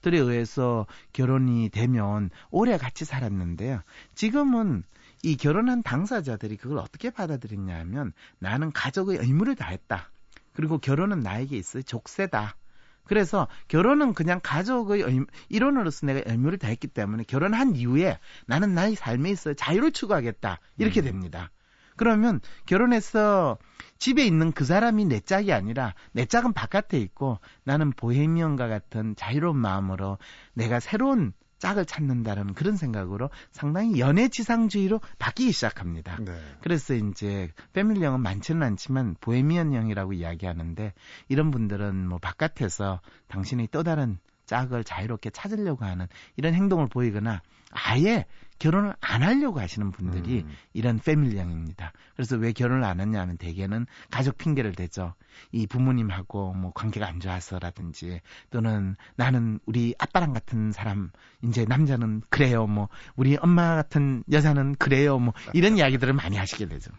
들에 0.00 0.18
의해서 0.18 0.86
결혼이 1.12 1.70
되면 1.70 2.30
오래 2.50 2.76
같이 2.76 3.04
살았는데요. 3.04 3.80
지금은 4.14 4.84
이 5.22 5.36
결혼한 5.36 5.82
당사자들이 5.82 6.56
그걸 6.56 6.78
어떻게 6.78 7.10
받아들였냐 7.10 7.76
하면 7.80 8.12
나는 8.38 8.72
가족의 8.72 9.18
의무를 9.18 9.54
다했다. 9.56 10.10
그리고 10.52 10.78
결혼은 10.78 11.20
나에게 11.20 11.56
있어요. 11.56 11.82
족쇄다. 11.82 12.56
그래서 13.04 13.48
결혼은 13.68 14.12
그냥 14.12 14.38
가족의 14.42 15.02
의무, 15.02 15.26
일원으로서 15.48 16.06
내가 16.06 16.30
의무를 16.30 16.58
다했기 16.58 16.88
때문에 16.88 17.24
결혼한 17.24 17.74
이후에 17.74 18.18
나는 18.46 18.74
나의 18.74 18.94
삶에 18.94 19.30
있어 19.30 19.54
자유를 19.54 19.92
추구하겠다. 19.92 20.60
이렇게 20.76 21.00
음. 21.00 21.04
됩니다. 21.04 21.50
그러면 21.96 22.40
결혼해서 22.66 23.58
집에 23.98 24.24
있는 24.24 24.52
그 24.52 24.64
사람이 24.64 25.06
내 25.06 25.20
짝이 25.20 25.52
아니라 25.52 25.94
내 26.12 26.26
짝은 26.26 26.52
바깥에 26.52 26.98
있고 26.98 27.40
나는 27.64 27.92
보헤미언과 27.92 28.68
같은 28.68 29.16
자유로운 29.16 29.56
마음으로 29.56 30.18
내가 30.54 30.78
새로운 30.78 31.32
짝을 31.58 31.86
찾는다는 31.86 32.54
그런 32.54 32.76
생각으로 32.76 33.30
상당히 33.50 34.00
연애 34.00 34.28
지상주의로 34.28 35.00
바뀌기 35.18 35.52
시작합니다. 35.52 36.18
네. 36.20 36.32
그래서 36.60 36.94
이제 36.94 37.50
패밀리형은 37.72 38.20
많지는 38.20 38.62
않지만 38.62 39.16
보헤미언형이라고 39.20 40.12
이야기하는데 40.12 40.92
이런 41.28 41.50
분들은 41.50 42.08
뭐 42.08 42.18
바깥에서 42.18 43.00
당신의 43.28 43.68
또 43.70 43.82
다른 43.82 44.18
짝을 44.46 44.82
자유롭게 44.82 45.30
찾으려고 45.30 45.84
하는 45.84 46.06
이런 46.36 46.54
행동을 46.54 46.88
보이거나 46.88 47.42
아예 47.70 48.24
결혼을 48.58 48.94
안 49.00 49.22
하려고 49.22 49.60
하시는 49.60 49.90
분들이 49.90 50.40
음. 50.40 50.56
이런 50.72 50.98
패밀리형입니다. 50.98 51.92
그래서 52.14 52.36
왜 52.36 52.52
결혼을 52.52 52.84
안 52.84 53.00
하냐 53.00 53.20
하면 53.20 53.36
대개는 53.36 53.86
가족 54.10 54.38
핑계를 54.38 54.74
대죠. 54.74 55.14
이 55.52 55.66
부모님하고 55.66 56.54
뭐 56.54 56.72
관계가 56.72 57.06
안 57.06 57.20
좋아서라든지 57.20 58.20
또는 58.50 58.96
나는 59.16 59.60
우리 59.66 59.94
아빠랑 59.98 60.32
같은 60.32 60.72
사람 60.72 61.10
이제 61.42 61.64
남자는 61.64 62.22
그래요. 62.30 62.66
뭐 62.66 62.88
우리 63.16 63.36
엄마 63.40 63.76
같은 63.76 64.24
여자는 64.30 64.74
그래요. 64.76 65.18
뭐 65.18 65.34
이런 65.52 65.76
이야기들을 65.78 66.12
많이 66.12 66.36
하시게 66.36 66.66
되죠. 66.66 66.90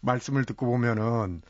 말씀을 0.00 0.44
듣고 0.44 0.66
보면은 0.66 1.42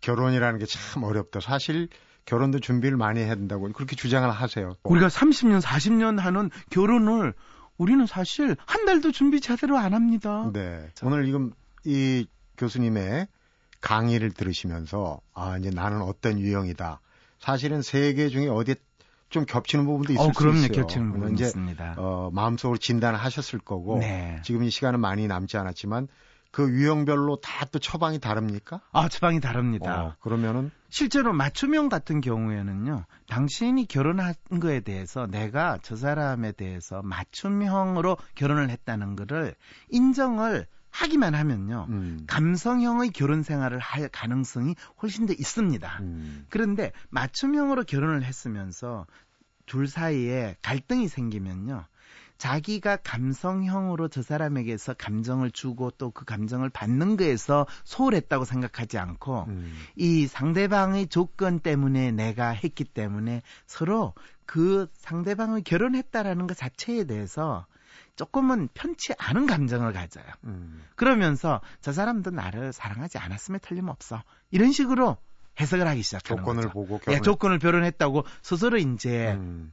결혼이라는 0.00 0.58
게 0.58 0.66
참 0.66 1.04
어렵다. 1.04 1.40
사실 1.40 1.88
결혼도 2.24 2.60
준비를 2.60 2.96
많이 2.96 3.20
해야 3.20 3.34
된다고 3.34 3.70
그렇게 3.72 3.96
주장을 3.96 4.28
하세요. 4.30 4.74
우리가 4.84 5.08
30년, 5.08 5.60
40년 5.60 6.18
하는 6.18 6.50
결혼을 6.70 7.34
우리는 7.82 8.06
사실 8.06 8.56
한 8.64 8.84
달도 8.86 9.10
준비 9.10 9.40
제대로 9.40 9.76
안 9.76 9.92
합니다. 9.92 10.48
네. 10.52 10.88
오늘 11.02 11.24
지금 11.26 11.52
이 11.84 12.26
교수님의 12.56 13.26
강의를 13.80 14.30
들으시면서 14.30 15.20
아 15.34 15.58
이제 15.58 15.70
나는 15.70 16.00
어떤 16.02 16.38
유형이다. 16.38 17.00
사실은 17.40 17.82
세개 17.82 18.28
중에 18.28 18.46
어디에 18.46 18.76
좀 19.30 19.44
겹치는 19.46 19.84
부분도 19.84 20.12
있을 20.12 20.22
어, 20.22 20.26
수 20.26 20.32
그럼요. 20.38 20.58
있어요. 20.58 20.68
겹치는 20.72 21.12
부분이 21.12 21.34
이제 21.34 21.46
있습니다. 21.46 21.94
어, 21.98 22.30
마음속으로 22.32 22.78
진단을 22.78 23.18
하셨을 23.18 23.58
거고 23.58 23.98
네. 23.98 24.40
지금 24.44 24.62
이 24.62 24.70
시간은 24.70 25.00
많이 25.00 25.26
남지 25.26 25.56
않았지만 25.56 26.06
그 26.52 26.70
유형별로 26.70 27.36
다 27.40 27.62
또 27.72 27.78
처방이 27.78 28.18
다릅니까? 28.20 28.80
아, 28.92 29.08
처방이 29.08 29.40
다릅니다. 29.40 30.04
어, 30.04 30.14
그러면은 30.20 30.70
실제로 30.90 31.32
맞춤형 31.32 31.88
같은 31.88 32.20
경우에는요, 32.20 33.06
당신이 33.28 33.86
결혼한 33.86 34.34
거에 34.60 34.80
대해서 34.80 35.26
내가 35.26 35.78
저 35.82 35.96
사람에 35.96 36.52
대해서 36.52 37.00
맞춤형으로 37.02 38.18
결혼을 38.34 38.68
했다는 38.68 39.16
거를 39.16 39.54
인정을 39.88 40.66
하기만 40.90 41.34
하면요, 41.34 41.86
음, 41.88 42.24
감성형의 42.26 43.10
결혼 43.10 43.42
생활을 43.42 43.78
할 43.78 44.08
가능성이 44.10 44.74
훨씬 45.00 45.24
더 45.24 45.32
있습니다. 45.32 45.98
음, 46.02 46.46
그런데 46.50 46.92
맞춤형으로 47.08 47.84
결혼을 47.84 48.22
했으면서 48.24 49.06
둘 49.64 49.88
사이에 49.88 50.56
갈등이 50.60 51.08
생기면요, 51.08 51.86
자기가 52.42 52.96
감성형으로 52.96 54.08
저 54.08 54.20
사람에게서 54.20 54.94
감정을 54.94 55.52
주고 55.52 55.92
또 55.92 56.10
그 56.10 56.24
감정을 56.24 56.70
받는 56.70 57.16
거에서 57.16 57.66
소홀했다고 57.84 58.44
생각하지 58.44 58.98
않고 58.98 59.44
음. 59.46 59.72
이 59.94 60.26
상대방의 60.26 61.06
조건 61.06 61.60
때문에 61.60 62.10
내가 62.10 62.48
했기 62.50 62.82
때문에 62.82 63.42
서로 63.66 64.12
그 64.44 64.88
상대방을 64.94 65.62
결혼했다라는 65.62 66.48
것 66.48 66.56
자체에 66.56 67.04
대해서 67.04 67.64
조금은 68.16 68.68
편치 68.74 69.14
않은 69.18 69.46
감정을 69.46 69.92
가져요. 69.92 70.26
음. 70.42 70.82
그러면서 70.96 71.60
저 71.80 71.92
사람도 71.92 72.32
나를 72.32 72.72
사랑하지 72.72 73.18
않았음에 73.18 73.60
틀림없어. 73.60 74.20
이런 74.50 74.72
식으로 74.72 75.16
해석을 75.60 75.86
하기 75.86 76.02
시작하는 76.02 76.42
조건을 76.42 76.62
거죠. 76.64 76.72
보고 76.72 76.98
결혼. 76.98 77.16
예, 77.16 77.20
조건을 77.20 77.60
결혼했다고 77.60 78.24
스스로 78.42 78.78
이제 78.78 79.32
음. 79.34 79.72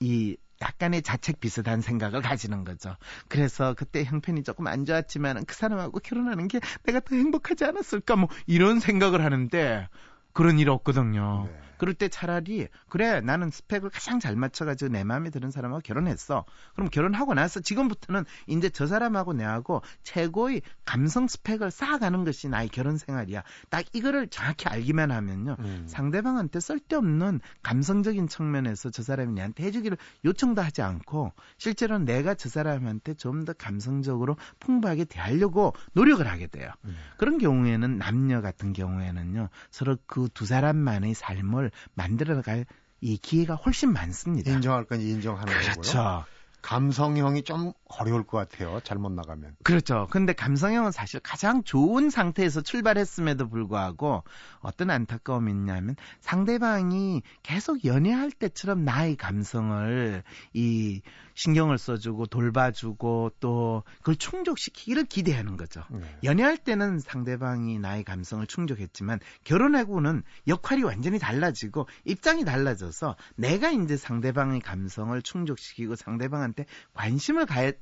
이 0.00 0.36
약간의 0.62 1.02
자책 1.02 1.40
비슷한 1.40 1.80
생각을 1.80 2.22
가지는 2.22 2.64
거죠. 2.64 2.96
그래서 3.28 3.74
그때 3.74 4.04
형편이 4.04 4.44
조금 4.44 4.66
안 4.68 4.84
좋았지만 4.84 5.44
그 5.44 5.54
사람하고 5.54 5.98
결혼하는 6.00 6.48
게 6.48 6.60
내가 6.84 7.00
더 7.00 7.16
행복하지 7.16 7.64
않았을까 7.64 8.16
뭐 8.16 8.28
이런 8.46 8.80
생각을 8.80 9.24
하는데 9.24 9.88
그런 10.32 10.58
일 10.58 10.70
없거든요. 10.70 11.48
네. 11.50 11.71
그럴 11.82 11.94
때 11.94 12.08
차라리 12.08 12.68
그래 12.88 13.20
나는 13.20 13.50
스펙을 13.50 13.90
가장 13.90 14.20
잘 14.20 14.36
맞춰가지고 14.36 14.92
내 14.92 15.02
마음에 15.02 15.30
드는 15.30 15.50
사람하고 15.50 15.80
결혼했어. 15.80 16.44
그럼 16.74 16.88
결혼하고 16.90 17.34
나서 17.34 17.58
지금부터는 17.58 18.24
이제 18.46 18.70
저 18.70 18.86
사람하고 18.86 19.32
내하고 19.32 19.82
최고의 20.04 20.62
감성 20.84 21.26
스펙을 21.26 21.72
쌓아가는 21.72 22.22
것이 22.24 22.48
나의 22.48 22.68
결혼 22.68 22.98
생활이야. 22.98 23.42
딱 23.68 23.84
이거를 23.94 24.28
정확히 24.28 24.68
알기만 24.68 25.10
하면요 25.10 25.56
음. 25.58 25.84
상대방한테 25.88 26.60
쓸데없는 26.60 27.40
감성적인 27.64 28.28
측면에서 28.28 28.90
저 28.90 29.02
사람이 29.02 29.34
나한테 29.34 29.64
해주기를 29.64 29.98
요청도 30.24 30.62
하지 30.62 30.82
않고 30.82 31.32
실제로는 31.58 32.04
내가 32.06 32.34
저 32.34 32.48
사람한테 32.48 33.14
좀 33.14 33.42
더 33.42 33.52
감성적으로 33.54 34.36
풍부하게 34.60 35.04
대하려고 35.06 35.72
노력을 35.94 36.24
하게 36.28 36.46
돼요. 36.46 36.70
음. 36.84 36.94
그런 37.16 37.38
경우에는 37.38 37.98
남녀 37.98 38.40
같은 38.40 38.72
경우에는요 38.72 39.48
서로 39.72 39.96
그 40.06 40.28
두 40.32 40.46
사람만의 40.46 41.14
삶을 41.14 41.71
만들어갈 41.94 42.66
이 43.00 43.16
기회가 43.16 43.54
훨씬 43.54 43.92
많습니다. 43.92 44.50
인정할 44.50 44.84
건 44.84 45.00
인정하는 45.00 45.52
그렇죠. 45.52 45.98
거고요. 45.98 46.24
감성형이 46.62 47.42
좀 47.42 47.72
어려울 47.88 48.24
것 48.24 48.38
같아요. 48.38 48.80
잘못 48.84 49.10
나가면. 49.12 49.56
그렇죠. 49.64 50.06
근데 50.10 50.32
감성형은 50.32 50.92
사실 50.92 51.18
가장 51.20 51.64
좋은 51.64 52.08
상태에서 52.08 52.60
출발했음에도 52.60 53.48
불구하고 53.48 54.22
어떤 54.60 54.90
안타까움이 54.90 55.50
있냐면 55.50 55.96
상대방이 56.20 57.22
계속 57.42 57.84
연애할 57.84 58.30
때처럼 58.30 58.84
나의 58.84 59.16
감성을 59.16 60.22
이 60.54 61.02
신경을 61.34 61.78
써주고 61.78 62.26
돌봐주고 62.26 63.32
또 63.40 63.82
그걸 63.98 64.16
충족시키기를 64.16 65.04
기대하는 65.04 65.56
거죠. 65.56 65.82
네. 65.90 66.00
연애할 66.24 66.56
때는 66.56 66.98
상대방이 66.98 67.78
나의 67.78 68.04
감성을 68.04 68.46
충족했지만 68.46 69.20
결혼하고는 69.44 70.22
역할이 70.48 70.82
완전히 70.82 71.18
달라지고 71.18 71.88
입장이 72.04 72.44
달라져서 72.44 73.16
내가 73.36 73.70
이제 73.70 73.96
상대방의 73.96 74.60
감성을 74.60 75.20
충족시키고 75.22 75.96
상대방한테 75.96 76.66
관심을 76.94 77.46
가해 77.46 77.72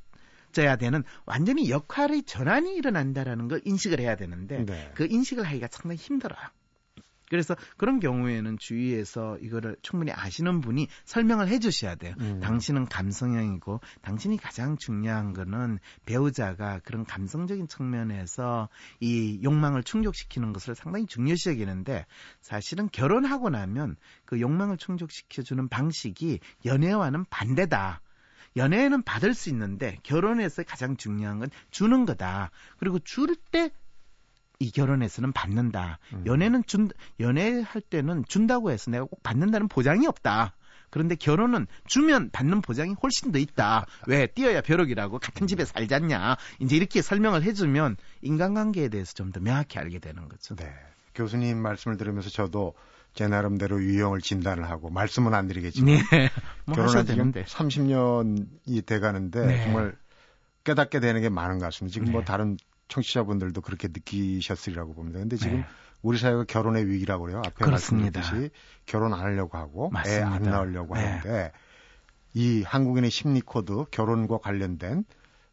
져야 0.53 0.77
되는 0.77 1.05
완전히 1.27 1.71
역할의 1.71 2.25
전환이 2.25 2.75
일어난다라는 2.75 3.49
걸 3.49 3.61
인식을 3.65 4.01
해야 4.01 4.17
되는데 4.17 4.65
네. 4.65 4.91
그 4.95 5.07
인식을 5.09 5.45
하기가 5.45 5.69
상당히 5.71 5.97
힘들어요. 5.97 6.41
그래서 7.31 7.55
그런 7.77 8.01
경우에는 8.01 8.59
주위에서 8.59 9.38
이거를 9.38 9.77
충분히 9.83 10.11
아시는 10.12 10.61
분이 10.61 10.88
설명을 11.05 11.47
해 11.47 11.61
주셔야 11.61 11.95
돼요. 11.95 12.14
음. 12.19 12.40
당신은 12.40 12.87
감성형이고 12.87 13.81
당신이 14.03 14.37
가장 14.37 14.77
중요한 14.77 15.33
거는 15.33 15.79
배우자가 16.05 16.81
그런 16.81 17.05
감성적인 17.05 17.69
측면에서 17.69 18.69
이 18.99 19.40
욕망을 19.45 19.85
충족시키는 19.85 20.53
것을 20.53 20.75
상당히 20.75 21.07
중요시 21.07 21.51
여기는데 21.51 22.05
사실은 22.40 22.88
결혼하고 22.90 23.49
나면 23.49 23.95
그 24.25 24.40
욕망을 24.40 24.77
충족시켜 24.77 25.43
주는 25.43 25.69
방식이 25.69 26.40
연애와는 26.64 27.27
반대다. 27.31 28.03
연애는 28.57 29.03
받을 29.03 29.35
수 29.35 29.49
있는데 29.51 29.97
결혼에서 30.03 30.64
가장 30.64 30.97
중요한 30.97 31.38
건 31.38 31.51
주는 31.71 32.05
거다. 32.05 32.51
그리고 32.79 32.99
줄 32.99 33.37
때 33.53 33.71
이 34.61 34.70
결혼에서는 34.70 35.33
받는다. 35.33 35.99
음. 36.12 36.23
연애는 36.27 36.62
준 36.66 36.90
연애할 37.18 37.81
때는 37.81 38.25
준다고 38.29 38.70
해서 38.70 38.90
내가 38.90 39.05
꼭 39.05 39.23
받는다는 39.23 39.68
보장이 39.68 40.07
없다. 40.07 40.55
그런데 40.90 41.14
결혼은 41.14 41.66
주면 41.87 42.31
받는 42.31 42.61
보장이 42.61 42.94
훨씬 43.03 43.33
더 43.33 43.38
있다. 43.38 43.87
왜 44.07 44.27
뛰어야 44.27 44.61
벼룩이라고 44.61 45.18
같은 45.18 45.46
집에 45.46 45.64
살잖냐. 45.64 46.37
이제 46.59 46.77
이렇게 46.77 47.01
설명을 47.01 47.42
해주면 47.42 47.96
인간관계에 48.23 48.88
대해서 48.88 49.14
좀 49.14 49.31
더 49.33 49.40
명확히 49.40 49.79
알게 49.79 49.99
되는 49.99 50.29
거죠. 50.29 50.57
네. 50.57 50.73
교수님 51.14 51.59
말씀을 51.59 51.96
들으면서 51.96 52.29
저도 52.29 52.75
제 53.14 53.29
나름대로 53.29 53.83
유형을 53.83 54.20
진단을 54.20 54.68
하고 54.68 54.90
말씀은 54.90 55.33
안 55.35 55.46
드리겠지만 55.49 55.94
네. 55.94 56.31
뭐 56.66 56.75
결혼한 56.75 57.07
지 57.07 57.12
30년이 57.14 58.85
돼가는데 58.87 59.46
네. 59.46 59.64
정말 59.64 59.96
깨닫게 60.64 61.01
되는 61.01 61.20
게 61.20 61.29
많은 61.29 61.59
것 61.59 61.66
같습니다. 61.66 61.92
지금 61.92 62.07
뭐 62.07 62.12
네. 62.12 62.12
뭐 62.18 62.25
다른 62.25 62.57
청취자분들도 62.90 63.61
그렇게 63.62 63.88
느끼셨으리라고 63.88 64.94
봅니다. 64.94 65.18
근데 65.20 65.37
지금 65.37 65.59
네. 65.59 65.66
우리 66.03 66.18
사회가 66.18 66.44
결혼의 66.44 66.87
위기라고 66.87 67.24
그래요. 67.24 67.38
앞에 67.38 67.64
그렇습니다. 67.64 68.20
말씀드렸듯이 68.20 68.55
결혼 68.87 69.14
안 69.14 69.20
하려고 69.20 69.57
하고 69.59 69.90
애 70.07 70.20
안 70.20 70.42
낳으려고 70.42 70.94
네. 70.94 71.05
하는데 71.05 71.53
이 72.35 72.62
한국인의 72.62 73.11
심리 73.11 73.40
코드 73.40 73.85
결혼과 73.90 74.38
관련된 74.38 75.05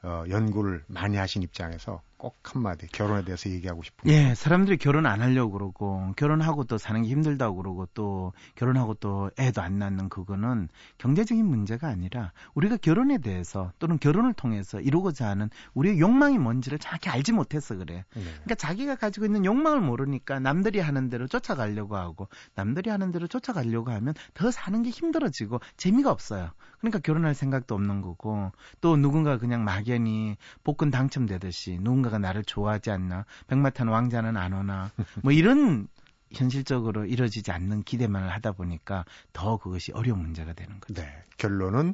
어, 0.03 0.23
연구를 0.29 0.83
많이 0.87 1.17
하신 1.17 1.41
입장에서 1.43 2.01
꼭 2.17 2.35
한마디 2.43 2.87
결혼에 2.87 3.23
대해서 3.23 3.49
얘기하고 3.49 3.83
싶은 3.83 4.09
예, 4.09 4.33
사람들이 4.33 4.77
결혼 4.77 5.05
안 5.05 5.21
하려고 5.21 5.51
그러고 5.51 6.11
결혼하고 6.15 6.63
또 6.63 6.77
사는 6.79 7.01
게 7.03 7.09
힘들다고 7.09 7.57
그러고 7.57 7.87
또 7.93 8.33
결혼하고 8.55 8.95
또 8.95 9.29
애도 9.37 9.61
안 9.61 9.77
낳는 9.77 10.09
그거는 10.09 10.67
경제적인 10.97 11.45
문제가 11.45 11.87
아니라 11.87 12.31
우리가 12.55 12.77
결혼에 12.77 13.19
대해서 13.19 13.71
또는 13.77 13.99
결혼을 13.99 14.33
통해서 14.33 14.81
이루고자 14.81 15.27
하는 15.27 15.49
우리의 15.75 15.99
욕망이 15.99 16.39
뭔지를 16.39 16.79
정확히 16.79 17.09
알지 17.09 17.33
못해서 17.33 17.75
그래. 17.75 18.03
네. 18.15 18.23
그러니까 18.23 18.55
자기가 18.55 18.95
가지고 18.95 19.25
있는 19.27 19.45
욕망을 19.45 19.79
모르니까 19.81 20.39
남들이 20.39 20.79
하는 20.79 21.09
대로 21.09 21.27
쫓아가려고 21.27 21.97
하고 21.97 22.27
남들이 22.55 22.89
하는 22.89 23.11
대로 23.11 23.27
쫓아가려고 23.27 23.91
하면 23.91 24.15
더 24.33 24.49
사는 24.49 24.81
게 24.81 24.89
힘들어지고 24.89 25.59
재미가 25.77 26.09
없어요. 26.09 26.49
그러니까 26.79 26.99
결혼할 26.99 27.35
생각도 27.35 27.75
없는 27.75 28.01
거고 28.01 28.51
또 28.81 28.97
누군가 28.97 29.37
그냥 29.37 29.63
막연히 29.63 30.35
복권 30.63 30.89
당첨되듯이 30.89 31.79
누군가 31.81 32.06
누군가가 32.07 32.17
나를 32.17 32.43
좋아하지 32.43 32.91
않나, 32.91 33.25
백마탄 33.47 33.87
왕자는 33.87 34.37
안 34.37 34.53
오나, 34.53 34.91
뭐 35.21 35.31
이런 35.31 35.87
현실적으로 36.33 37.05
이루어지지 37.05 37.51
않는 37.51 37.83
기대만을 37.83 38.29
하다 38.29 38.53
보니까 38.53 39.05
더 39.33 39.57
그것이 39.57 39.91
어려운 39.93 40.19
문제가 40.19 40.53
되는 40.53 40.79
거죠. 40.79 41.01
네. 41.01 41.23
결론은 41.37 41.93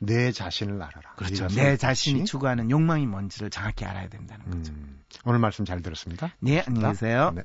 내 0.00 0.32
자신을 0.32 0.74
알아라. 0.82 1.14
그렇죠. 1.16 1.46
내 1.48 1.76
자신이 1.76 2.24
추구하는 2.24 2.70
욕망이 2.70 3.06
뭔지를 3.06 3.50
정확히 3.50 3.84
알아야 3.84 4.08
된다는 4.08 4.44
거죠. 4.50 4.72
음, 4.72 5.00
오늘 5.24 5.38
말씀 5.38 5.64
잘 5.64 5.80
들었습니다. 5.80 6.34
네, 6.40 6.62
안녕히 6.66 6.88
계세요. 6.88 7.32
네. 7.34 7.42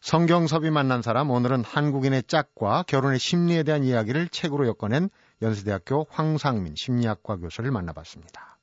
성경섭이 0.00 0.70
만난 0.70 1.00
사람 1.00 1.30
오늘은 1.30 1.64
한국인의 1.64 2.24
짝과 2.24 2.84
결혼의 2.86 3.18
심리에 3.18 3.62
대한 3.62 3.82
이야기를 3.82 4.28
책으로 4.28 4.66
엮어낸 4.66 5.08
연세대학교 5.42 6.06
황상민 6.10 6.74
심리학과 6.76 7.36
교수를 7.36 7.70
만나봤습니다. 7.70 8.55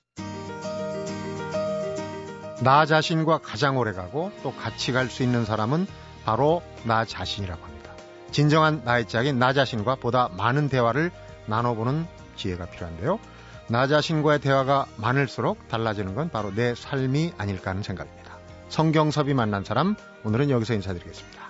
나 2.63 2.85
자신과 2.85 3.39
가장 3.39 3.77
오래 3.77 3.91
가고 3.91 4.31
또 4.41 4.53
같이 4.55 4.93
갈 4.93 5.09
수 5.09 5.21
있는 5.21 5.43
사람은 5.43 5.85
바로 6.23 6.61
나 6.83 7.03
자신이라고 7.03 7.61
합니다. 7.61 7.91
진정한 8.31 8.81
나의 8.85 9.05
짝인 9.05 9.37
나 9.37 9.51
자신과 9.51 9.95
보다 9.95 10.29
많은 10.37 10.69
대화를 10.69 11.11
나눠보는 11.45 12.07
지혜가 12.37 12.67
필요한데요. 12.67 13.19
나 13.67 13.87
자신과의 13.87 14.39
대화가 14.39 14.85
많을수록 14.95 15.67
달라지는 15.67 16.15
건 16.15 16.29
바로 16.29 16.53
내 16.55 16.73
삶이 16.73 17.33
아닐까 17.37 17.71
하는 17.71 17.83
생각입니다. 17.83 18.37
성경섭이 18.69 19.33
만난 19.33 19.63
사람, 19.63 19.95
오늘은 20.23 20.49
여기서 20.49 20.73
인사드리겠습니다. 20.73 21.42